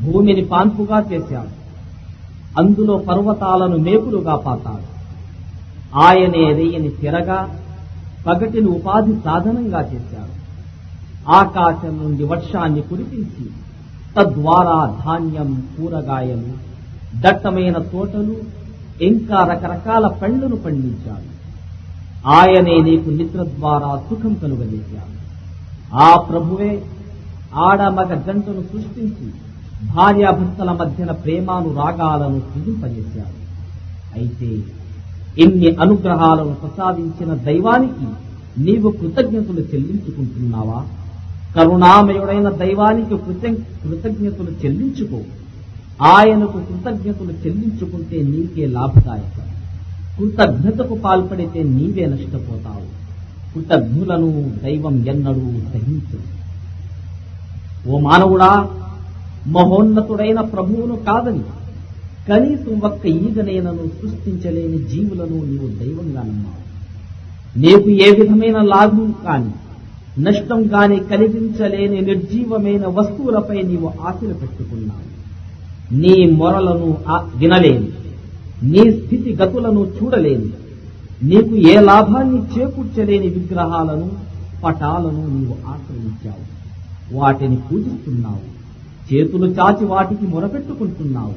[0.04, 1.58] భూమిని పాన్పుగా చేశాడు.
[2.62, 4.98] అందులో పర్వతాలను మేకులుగా పాతాడు.
[6.00, 7.60] ఆయనే రేయని తిరగా
[8.28, 10.27] పగటిని ఉపాధి సాధనంగా చేశాడు.
[11.30, 13.50] ఆకాశం నుండి వర్షాన్ని కురిపించి
[14.18, 16.52] తద్వారా ధాన్యం కూరగాయలు
[17.16, 18.36] దట్టమైన తోటలు
[19.02, 21.38] ఇంకా రకరకాల పండ్లను పండించాడు.
[22.28, 25.18] ఆయనే నీకు నిద్ర ద్వారా సుఖం కలుగజేశాడు.
[25.94, 26.86] ఆ ప్రభువే
[27.56, 29.34] ఆడమగ జంటను సృష్టించి
[29.96, 33.38] భార్యాభర్తల మధ్యన ప్రేమాను రాగాలను సృజింపజేశాడు
[34.16, 34.64] అయితే
[35.44, 38.08] ఇన్ని అనుగ్రహాలను ప్రసాదించిన దైవానికి
[38.58, 40.86] నీవు కృతజ్ఞతలు చెల్లించుకుంటున్నావా?
[41.56, 45.20] కరుణామయుడైన దైవానికి కృతజ్ఞతలు చెల్లించుకో.
[46.02, 49.48] ఆయనకు కృతజ్ఞతలు చెల్లించుకుంటే నీకే లాభదాయకం.
[50.18, 52.98] కృతజ్ఞతకు పాల్పడితే నీవే నష్టపోతావు.
[53.54, 56.20] కృతజ్ఞులను దైవం ఎన్నడూ సహించు
[57.90, 58.68] ఓ మానవుడా
[59.48, 61.44] మహోన్నతుడైన ప్రభువును కాదని
[62.30, 66.68] కనీసం ఒక్క ఈగనైనను సృష్టించలేని జీవులను నీవు దైవంగా నమ్మావు.
[67.60, 69.52] నీకు ఏ విధమైన లాభం కాని
[70.20, 75.18] నష్టం కాని కలిగించలేని నిర్జీవమైన వస్తువులపై నీవు ఆశలు పెట్టుకున్నావు.
[75.94, 76.98] నీ మొరలను
[77.36, 77.88] వినలేని
[78.64, 80.50] నీ స్థితి గతులను చూడలేని
[81.24, 84.12] నీకు ఏ లాభాన్ని చేకూర్చలేని విగ్రహాలను
[84.64, 86.58] పటాలను నీవు ఆశ్రయించావు.
[87.16, 88.58] వాటిని పూజిస్తున్నావు.
[89.14, 91.34] చేతులు చాచి వాటికి మొరపెట్టుకుంటున్నావు.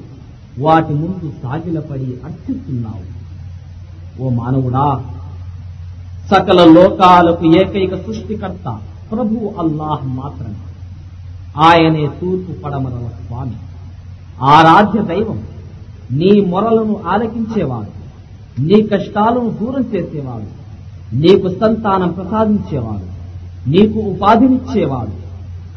[0.59, 3.21] వాటి ముందు సాగిలపడి అర్చిస్తున్నావు.
[4.23, 5.05] ఓ మానవుడా
[6.31, 8.79] సకల లోకాలకు ఏకైక సృష్టికర్త
[9.13, 10.55] ప్రభు అల్లాహ్ మాత్రమే.
[11.57, 13.53] ఆయనే తూర్పు పడమరల స్వామి.
[14.43, 15.43] ఆరాధ్య దైవం.
[16.13, 18.01] నీ మొరలను ఆలకించేవాడు.
[18.61, 20.61] నీ కష్టాలను దూరం చేసేవాడు.
[21.15, 23.21] నీకు సంతానం ప్రసాదించేవాడు.
[23.71, 25.13] నీకు ఉపాధినిచ్చేవాడు.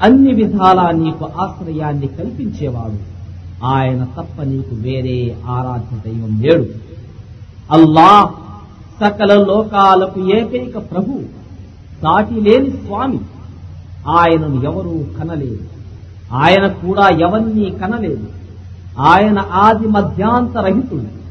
[0.04, 3.14] అన్ని విధాలా నీకు ఆశ్రయాన్ని కల్పించేవాడు.
[3.66, 6.66] ఆయన తప్ప నీకు వేరే ఆరాధ్య దైవం లేడు.
[7.72, 8.43] అల్లాహ్
[9.00, 11.20] సకల లోకాలకు ఏకైక ప్రభు
[12.02, 13.20] సాటి లేని స్వామి.
[14.08, 15.60] ఆయనను ఎవరూ కనలేదు.
[16.32, 18.28] ఆయన కూడా ఎవరినీ కనలేదు.
[19.00, 21.24] ఆయన ఆది మధ్యాంతరహితుడు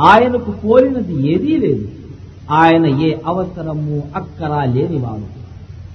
[0.00, 1.88] ఆయనకు పోలినది ఏదీ లేదు.
[2.50, 5.38] ఆయన ఏ అవసరము అక్కరా లేనివాడు.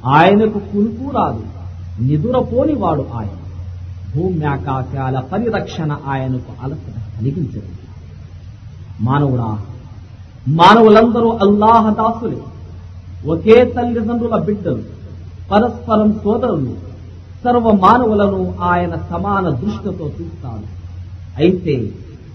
[0.08, 1.44] ఆయనకు కునుకు రాదు.
[2.02, 3.38] నిదురపోనివాడు ఆయన.
[4.16, 7.62] భూమ్యాకాశాల పరిరక్షణ ఆయనకు అలసట కలిగించదు.
[9.02, 9.58] మానవుడా
[10.48, 12.38] మానవులందరూ అల్లాహ దాసులే.
[13.28, 14.84] ఒకే తల్లిదండ్రుల బిడ్డలు
[15.52, 16.76] పరస్పరం సోదరులు
[17.44, 20.68] సర్వ మానవులను ఆయన సమాన దృష్టితో చూస్తాడు
[21.38, 21.92] అయితే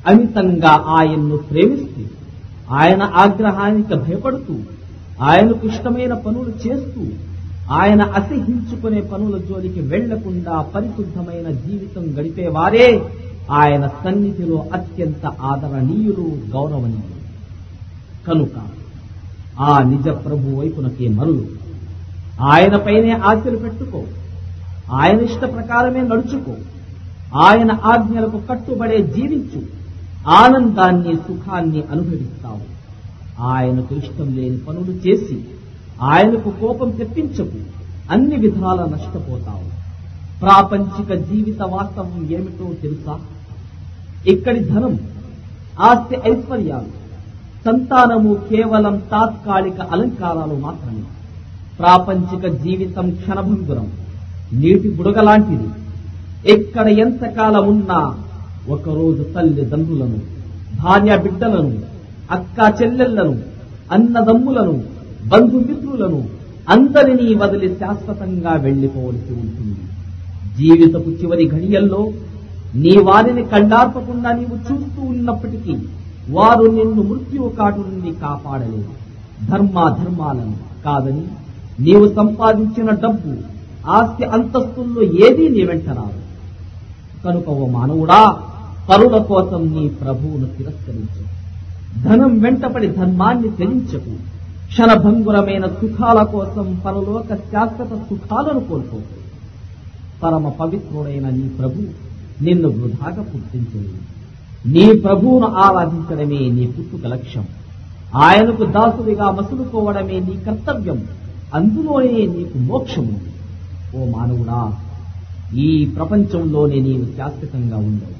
[0.06, 2.02] అమితంగా ఆయన్ను ప్రేమిస్తూ
[2.70, 4.54] ఆయన ఆగ్రహానికి భయపడుతూ
[5.22, 7.02] ఆయనకు ఇష్టమైన పనులు చేస్తూ
[7.70, 13.10] ఆయన అసహించుకునే పనుల జోలికి వెళ్ళకుండా పరిశుద్ధమైన జీవితం గడిపేవారే.
[13.50, 17.17] ఆయన సన్నిధిలో అత్యంత ఆదరణీయులు గౌరవనీయులు.
[18.28, 18.62] కనుక
[19.60, 21.46] ఆ నిజ ప్రభు వైపునకే మరులు.
[22.40, 24.02] ఆయనపైనే ఆశలు పెట్టుకో.
[24.92, 26.52] ఆయన ఇష్ట ప్రకారమే నడుచుకో.
[27.38, 29.62] ఆయన ఆజ్ఞలకు కట్టుబడే జీవించు.
[30.28, 32.78] ఆనందాన్ని సుఖాన్ని అనుభవిస్తావు.
[33.42, 35.44] ఆయనకు ఇష్టం లేని పనులు చేసి
[36.02, 37.58] ఆయనకు కోపం తెప్పించకు.
[38.10, 39.78] అన్ని విధాల నష్టపోతావు.
[40.40, 43.20] ప్రాపంచిక జీవిత వాస్తవం ఏమిటో తెలుసా?
[44.26, 44.98] ఇక్కడి ధనం
[45.80, 46.97] ఆస్తి ఐశ్వర్యాలు
[47.64, 51.02] సంతానము కేవలం తాత్కాలిక అలంకారాలు మాత్రమే.
[51.78, 53.88] ప్రాపంచిక జీవితం క్షణభంగురం
[54.52, 55.68] నీటి బుడగలాంటిది
[56.50, 58.00] ఎక్కడ ఎంతకాలం ఉన్నా
[58.68, 60.18] ఒకరోజు తల్లిదండ్రులను
[60.82, 61.78] భార్య బిడ్డలను
[62.30, 63.36] అక్క చెల్లెళ్ళను
[63.92, 64.82] అన్నదమ్ములను
[65.28, 66.20] బంధుమిత్రులను
[66.68, 69.80] అందరినీ వదిలి శాశ్వతంగా వెళ్ళిపోవలసి ఉంటుంది.
[70.58, 72.10] జీవితపు చివరి ఘడియల్లో
[72.74, 75.74] నీ వారిని కళ్ళార్పకుండా నీవు చూస్తూ ఉన్నప్పటికీ
[76.30, 78.88] వారు నిన్ను మృత్యువు కాటు నుండి కాపాడలేదు.
[79.50, 81.24] ధర్మాధర్మాలను కాదని
[81.80, 83.36] నీవు సంపాదించిన డబ్బు
[83.90, 86.20] ఆస్తి అంతస్తుల్లో ఏదీ నీ వెంట రాదు.
[87.24, 88.38] కనుక ఓ మానవుడా
[88.90, 91.38] పరుల కోసం నీ ప్రభువును తిరస్కరించు.
[92.02, 94.16] ధనం వెంటపడి ధర్మాన్ని త్యజించకు.
[94.66, 99.18] క్షణభంగురమైన సుఖాల కోసం పరలోక శాశ్వత సుఖాలను కోల్పోకు.
[100.22, 101.82] పరమ పవిత్రుడైన నీ ప్రభు
[102.42, 104.17] నిన్ను వృధాగా పుట్టించలేదు
[104.66, 107.44] నీ ప్రభువును ఆరాధించడమే నీ పుట్టుక లక్ష్యం.
[108.14, 111.02] ఆయనకు దాసుడిగా మసులుకోవడమే నీ కర్తవ్యం.
[111.54, 113.20] అందులోనే నీకు మోక్షము
[113.96, 114.72] ఓ మానవుడా
[115.54, 118.18] ఈ ప్రపంచంలోనే నీవు శాశ్వతంగా ఉండవు.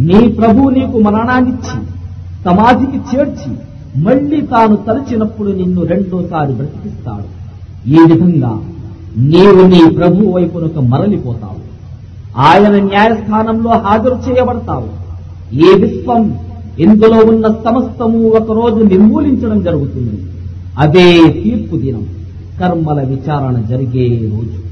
[0.00, 1.86] నీ ప్రభు నీకు మరణాన్నిచ్చి
[2.44, 3.56] సమాధికి చేర్చి
[4.02, 7.36] మళ్ళీ తాను తలచినప్పుడు నిన్ను రెండోసారి బ్రతికిస్తాడు.
[7.88, 8.60] ఈ విధంగా
[9.16, 11.66] నీవు నీ ప్రభు వైపునకు మరలిపోతావు.
[12.40, 15.05] ఆయన న్యాయస్థానంలో హాజరు చేయబడతావు.
[15.52, 16.38] ఏ విశ్వం?
[16.78, 20.22] ఇందులో ఉన్న సమస్తము ఒకరోజు నిర్మూలించడం జరుగుతుంది.
[20.78, 22.06] అదే తీర్పు దినం.
[22.60, 24.66] కర్మల విచారణ జరిగే రోజు.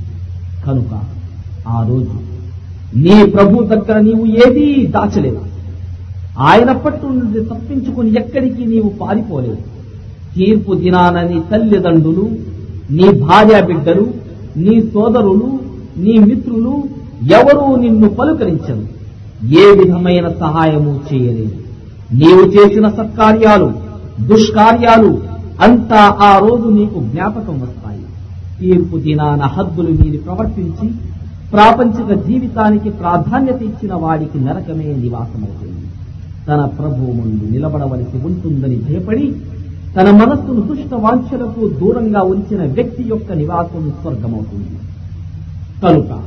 [0.67, 1.05] కనుక
[1.69, 2.35] ఆ రోజు
[2.97, 5.41] నీ ప్రభు దగ్గర నీవు ఏదీ దాచలేవు.
[6.39, 9.75] ఆయన పట్టు నుండి తప్పించుకుని ఎక్కడికి నీవు పారిపోలేవు.
[10.35, 12.29] తీర్పు దినానని తల్లిదండ్రులు
[12.91, 14.07] నీ భార్య బిడ్డలు
[14.57, 15.59] నీ సోదరులు
[15.99, 16.85] నీ మిత్రులు
[17.33, 18.94] ఎవరూ నిన్ను పలుకరించరు.
[19.43, 21.57] ఏ విధమైన సహాయము చేయలేదు.
[22.13, 23.73] నీవు చేసిన సత్కార్యాలు
[24.21, 25.23] దుష్కార్యాలు
[25.61, 28.05] అంతా ఆ రోజు నీకు జ్ఞాపకం వస్తాయి.
[28.61, 30.91] తీర్పు దినాన హద్దులు మీరు ప్రవర్తించి
[31.53, 35.87] ప్రాపంచిక జీవితానికి ప్రాధాన్యత ఇచ్చిన వాడికి నరకమే నివాసమవుతుంది.
[36.49, 39.35] తన ప్రభు ముందు నిలబడవలసి ఉంటుందని భయపడి
[39.97, 44.79] తన మనస్సును దుష్ట వాంఛలకు దూరంగా ఉంచిన వ్యక్తి యొక్క నివాసం స్వర్గమవుతుంది.
[45.83, 46.21] కనుక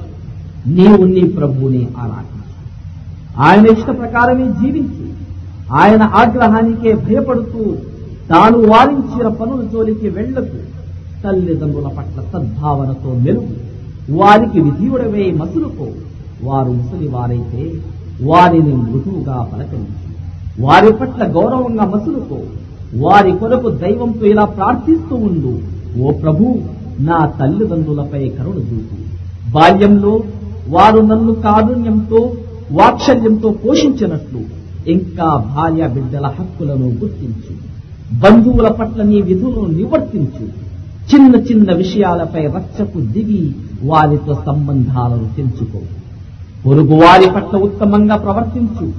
[0.67, 2.36] నీవు నీ ప్రభువుని ఆరాధించు.
[3.37, 5.05] ఆయన ఇష్ట ప్రకారమే జీవించి
[5.79, 7.63] ఆయన ఆగ్రహానికే భయపడుతూ
[8.29, 10.59] తాను వారించిన పనుల జోలికి వెళ్ళకు
[11.23, 13.55] తల్లిదండ్రుల పట్ల సద్భావనతో మెరుగు
[14.17, 15.87] వారికి విధియుడవే మసులుకో
[16.43, 17.63] వారు ముసలి వారైతే
[18.27, 20.05] వారిని మృదువుగా పలకరించు
[20.63, 22.39] వారి పట్ల గౌరవంగా మసులుకో
[23.01, 25.53] వారి కొరకు దైవంతో ఇలా ప్రార్థిస్తూ ఉండు
[25.99, 26.45] ఓ ప్రభు
[27.07, 28.95] నా తల్లిదండ్రులపై కరుణ చూపు.
[29.53, 30.13] బాల్యంలో
[30.67, 32.19] వారు నన్ను కారుణ్యంతో
[32.71, 34.41] వాత్సల్యంతో పోషించినట్లు
[34.89, 37.53] ఇంకా భార్య బిడ్డల హక్కులను గుర్తించు.
[38.19, 40.45] బంధువుల పట్ల నీ విధులను నివర్తించు.
[41.13, 45.79] చిన్న చిన్న విషయాలపై రచ్చకు దిగి వారితో సంబంధాలను తెంచుకో
[46.65, 48.91] పొరుగు వారి పట్ల ఉత్తమంగా ప్రవర్తించు.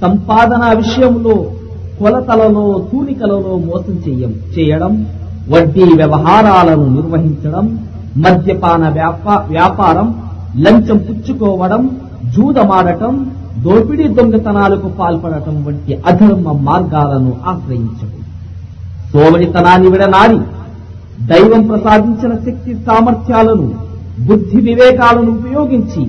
[0.00, 1.50] సంపాదన విషయంలో
[1.98, 5.06] కొలతలలో తూనికలలో మోసం చేయం చేయడం
[5.50, 7.78] వడ్డీ వ్యవహారాలను నిర్వహించడం
[8.16, 8.88] మద్యపాన
[9.50, 10.22] వ్యాపారం
[10.56, 12.00] లంచం పుచ్చుకోవడం
[12.34, 13.14] జూదమాడటం
[13.64, 18.22] దోపిడీ దొంగతనాలకు పాల్పడటం వంటి అధర్మ మార్గాలను ఆశ్రయించడం
[19.12, 20.38] సోమరితనాన్ని విడనాడి
[21.30, 23.66] దైవం ప్రసాదించిన శక్తి సామర్థ్యాలను
[24.18, 26.02] బుద్ధి వివేకాలను ఉపయోగించి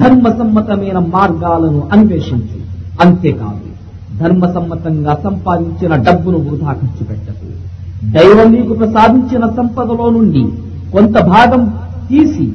[0.00, 2.58] ధర్మసమ్మతమైన మార్గాలను అన్వేషించు.
[3.00, 3.68] అంతేకాదు
[4.20, 7.46] ధర్మసమ్మతంగా సంపాదించిన డబ్బును వృధా ఖర్చు పెట్టకు.
[8.16, 10.44] దైవం నీకు ప్రసాదించిన సంపదలో నుండి
[10.92, 11.62] కొంత భాగం
[12.08, 12.46] తీసి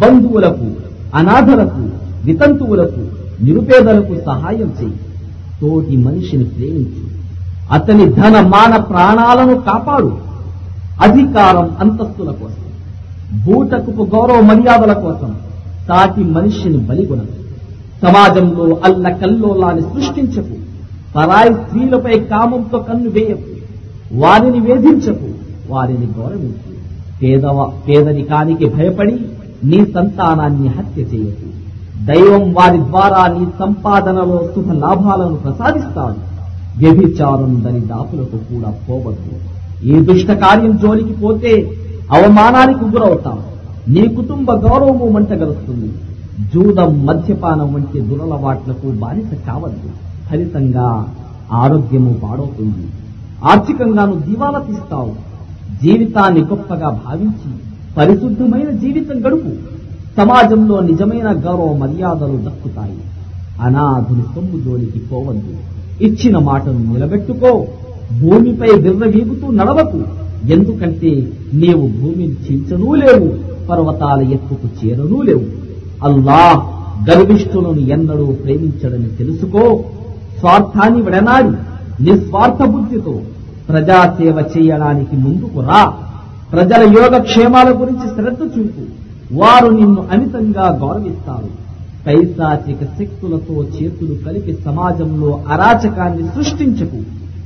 [0.00, 0.68] బంధువులకు
[1.14, 1.84] అనాథలకు
[2.28, 3.06] వితంతువులకు
[3.44, 4.94] నిరుపేదలకు సహాయం చేయి
[5.60, 7.08] తోటి మనిషిని ప్రేమించు.
[7.72, 10.18] అతని ధన మాన ప్రాణాలను కాపాడు.
[11.00, 12.68] అధికారం అంతస్తుల కోసం
[13.44, 15.36] భూటకుపు గౌరవ మర్యాదల కోసం
[15.88, 17.32] సాటి మనిషిని బలిగొనదు
[18.02, 20.54] సమాజంలో అల్ల కల్లోలాన్ని సృష్టించకు.
[21.16, 23.58] పరాయి స్త్రీలపై కామంతో కన్ను వేయకు.
[24.12, 25.28] వారిని వేధించకు.
[25.68, 26.78] వారిని గౌరవించు.
[27.22, 29.16] పేదవ పేదరికానికి భయపడి
[29.64, 31.57] నీ సంతానాన్ని హత్య చేయకు.
[32.04, 36.38] దైవం వారి ద్వారా నీ సంపాదనలో శుభ లాభాలను ప్రసాదిస్తాడు.
[36.78, 39.32] వ్యభిచారం దరి దాపులకు కూడా పోవద్దు.
[39.84, 41.70] ఈ దుష్ట కార్యం జోలికి పోతే
[42.12, 43.38] అవమానానికి గురవుతాం.
[43.88, 45.92] నీ కుటుంబ గౌరవము మంటగలుస్తుంది
[46.54, 49.90] జూదం మద్యపానం వంటి దురలవాట్లకు బానిస కావద్దు.
[50.30, 51.06] ఫలితంగా
[51.52, 52.86] ఆరోగ్యము పాడవుతుంది.
[53.44, 55.14] ఆర్థికంగాను దివాలా తీస్తావు.
[55.82, 57.52] జీవితాన్ని గొప్పగా భావించి
[57.96, 59.77] పరిశుద్ధమైన జీవితం గడుపు.
[60.18, 62.98] సమాజంలో నిజమైన గౌరవ మర్యాదలు దక్కుతాయి.
[63.62, 65.54] అనాథుని సొమ్ము జోలికి పోవద్దు.
[66.04, 67.66] ఇచ్చిన మాటను నిలబెట్టుకో.
[68.22, 70.02] భూమిపై విర్రవీగుతూ నడవకు.
[70.48, 73.34] ఎందుకంటే నీవు భూమిని చించనూ లేవు
[73.68, 75.44] పర్వతాల ఎత్తుకు చేరనూ లేవు.
[76.04, 76.78] అల్లాహ్
[77.10, 79.84] గర్విష్ఠులను ఎన్నడూ ప్రేమించడని తెలుసుకో.
[80.38, 81.50] స్వార్థాన్ని విడనాడి
[82.04, 83.20] నిస్వార్థ బుద్ధితో
[83.68, 85.92] ప్రజాసేవ చేయడానికి ముందుకు రా.
[86.52, 89.07] ప్రజల యోగక్షేమాల గురించి శ్రద్ధ చూపు.
[89.32, 91.68] వారు నిన్ను అమితంగా గౌరవిస్తారు.
[92.06, 96.96] పైశాచిక శక్తులతో చేతులు కలిపి సమాజంలో అరాచకాన్ని సృష్టించకు.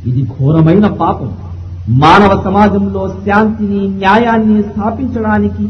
[0.09, 1.37] ఇది ఘోరమైన పాపం.
[1.89, 5.69] మానవ సమాజంలో శాంతిని న్యాయాన్ని స్థాపించడానికి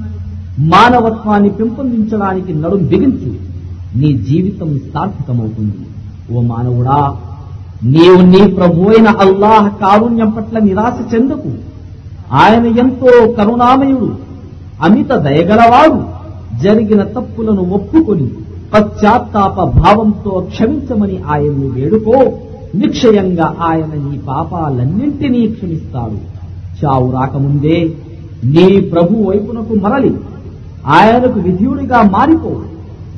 [0.59, 3.53] మానవత్వాన్ని పెంపొందించడానికి నడుం బిగించు.
[3.99, 5.75] నీ జీవితం సార్థకమవుతుంది.
[6.33, 7.17] ఓ మానవుడా
[7.85, 11.51] నీవు నీ ప్రభు అయిన అల్లాహ్ కారుణ్యం పట్ల నిరాశ చెందకు.
[12.33, 14.22] ఆయన ఎంతో కరుణామయుడు.
[14.83, 16.23] అమిత దయగలవాడు
[16.63, 18.29] జరిగిన తప్పులను ఒప్పుకొని
[18.75, 22.33] పశ్చాత్తాప భావంతో క్షమించమని ఆయన్ను వేడుకో.
[22.75, 26.19] నిశ్చయంగా ఆయన నీ పాపాలన్నింటినీ క్షమిస్తాడు.
[26.85, 27.97] చావు రాకముందే
[28.45, 30.17] నీ ప్రభు వైపునకు మరలి
[30.87, 32.51] ఆయనకు విధుడిగా మారిపో.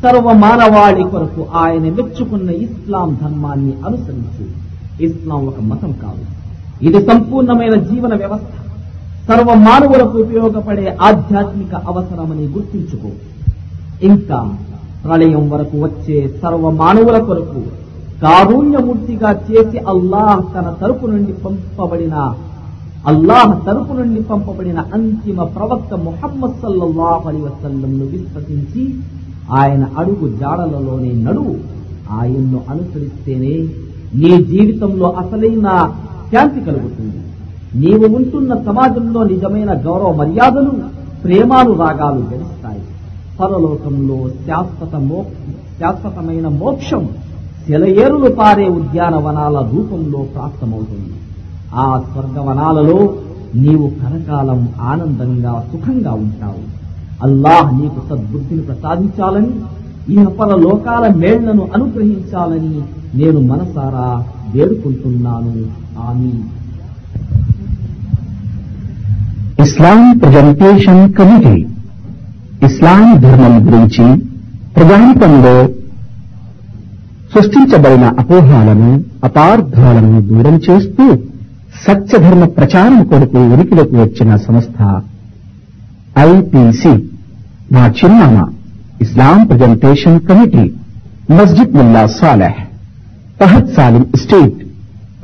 [0.03, 4.47] సర్వ మానవాళి కొరకు ఆయన మెచ్చుకున్న ఇస్లాం ధర్మాన్ని అనుసరించు.
[5.05, 6.25] ఇస్లాం ఒక మతం కాదు.
[6.85, 8.64] ఇది సంపూర్ణమైన జీవన వ్యవస్థ.
[9.29, 13.11] సర్వ మానవులకు ఉపయోగపడే ఆధ్యాత్మిక అవసరమని గుర్తించుకో.
[14.09, 14.39] ఇంకా
[15.05, 17.63] ప్రళయం వరకు వచ్చే సర్వ మానవుల కొరకు
[18.23, 22.17] కారుణ్యమూర్తిగా చేసి అల్లాహ్ తన తరపు నుండి పంపబడిన
[23.11, 28.85] అల్లాహ్ తరపు నుండి పంపబడిన అంతిమ ప్రవక్త ముహమ్మద్ సల్లల్లాహు అలీ వసల్లంను విశ్వసించి
[29.53, 31.57] ఆయన అడుగు జాడలలోనే నడువు
[32.19, 33.55] ఆయన్ను అనుసరిస్తేనే
[34.21, 35.69] నీ జీవితంలో అసలైన
[36.33, 37.21] శాంతి కలుగుతుంది.
[37.75, 40.73] నీవు ఉంటున్న సమాజంలో నిజమైన గౌరవ మర్యాదలు
[41.25, 42.83] ప్రేమానురాగాలు గెలుస్తాయి
[43.41, 44.95] పరలోకంలో శాశ్వత
[45.81, 47.09] శాశ్వతమైన మోక్షం
[47.67, 51.15] సెలయేరులు పారే ఉద్యానవనాల రూపంలో ప్రాప్తమవుతుంది.
[51.75, 53.15] ఆ స్వర్గవనాలలో
[53.55, 56.63] నీవు కరకాలం ఆనందంగా సుఖంగా ఉంటావు.
[57.23, 59.53] అల్లాహ్ నీకు సద్బుద్ధిని ప్రసాదించాలని
[60.09, 62.83] ఇహపర లోకాల మేళ్ళను అనుగ్రహించాలని
[63.15, 64.25] నేను మనసారా
[64.55, 65.55] వేడుకుంటున్నాను.
[66.09, 66.33] ఆమీ
[69.63, 71.67] ఇస్లాం ప్రజెంటేషన్ కమిటీ.
[72.67, 74.25] ఇస్లాం ధర్మం గురించి
[74.77, 75.69] ప్రజానికంలో
[77.35, 81.17] సృష్టించబడిన అపోహాలను అపార్థాలను దూరం చేస్తూ
[81.87, 85.03] సత్యధర్మ ప్రచారం కొరకు ఉనికిలోకి వచ్చిన సంస్థ
[86.19, 87.05] ఐపీసీ.
[87.73, 88.49] నా చిరునామా
[89.01, 90.73] ఇస్లాం ప్రజెంటేషన్ కమిటీ
[91.31, 92.61] మస్జిద్ Mullah Saleh
[93.41, 94.61] తహత్ Salim street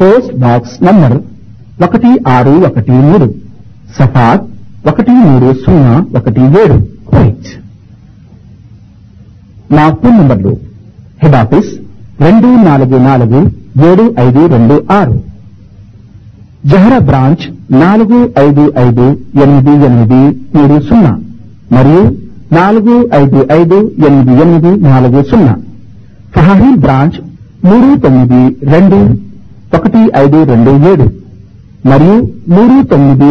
[0.00, 1.18] post box number
[1.82, 3.39] ఒకటి ఆరు ఒకటి మూడు.
[3.98, 4.44] సఫాత్
[4.90, 6.76] ఒకటి మూడు సున్నా ఒకటి ఏడు.
[7.08, 7.48] కువైట్
[9.76, 10.52] నా ఫోన్ నంబర్లు
[11.22, 11.70] హెడ్ ఆఫీస్
[12.24, 13.40] రెండు నాలుగు నాలుగు
[13.88, 15.16] ఏడు ఐదు రెండు ఆరు.
[16.70, 17.44] జహరా బ్రాంచ్
[17.82, 19.04] నాలుగు ఐదు ఐదు
[19.42, 20.22] ఎనిమిది ఎనిమిది
[20.56, 21.12] మూడు సున్నా
[21.76, 22.02] మరియు
[22.52, 25.54] నాలుగు ఐదు ఐదు ఎనిమిది ఎనిమిది నాలుగు సున్నా.
[26.34, 27.18] ఫహారీ బ్రాంచ్
[27.64, 28.42] మూడు తొమ్మిది
[28.72, 28.98] రెండు
[29.76, 31.06] ఒకటి ఐదు రెండు ఏడు
[31.88, 32.16] మరియు
[32.54, 33.28] మూడు తొమ్మిది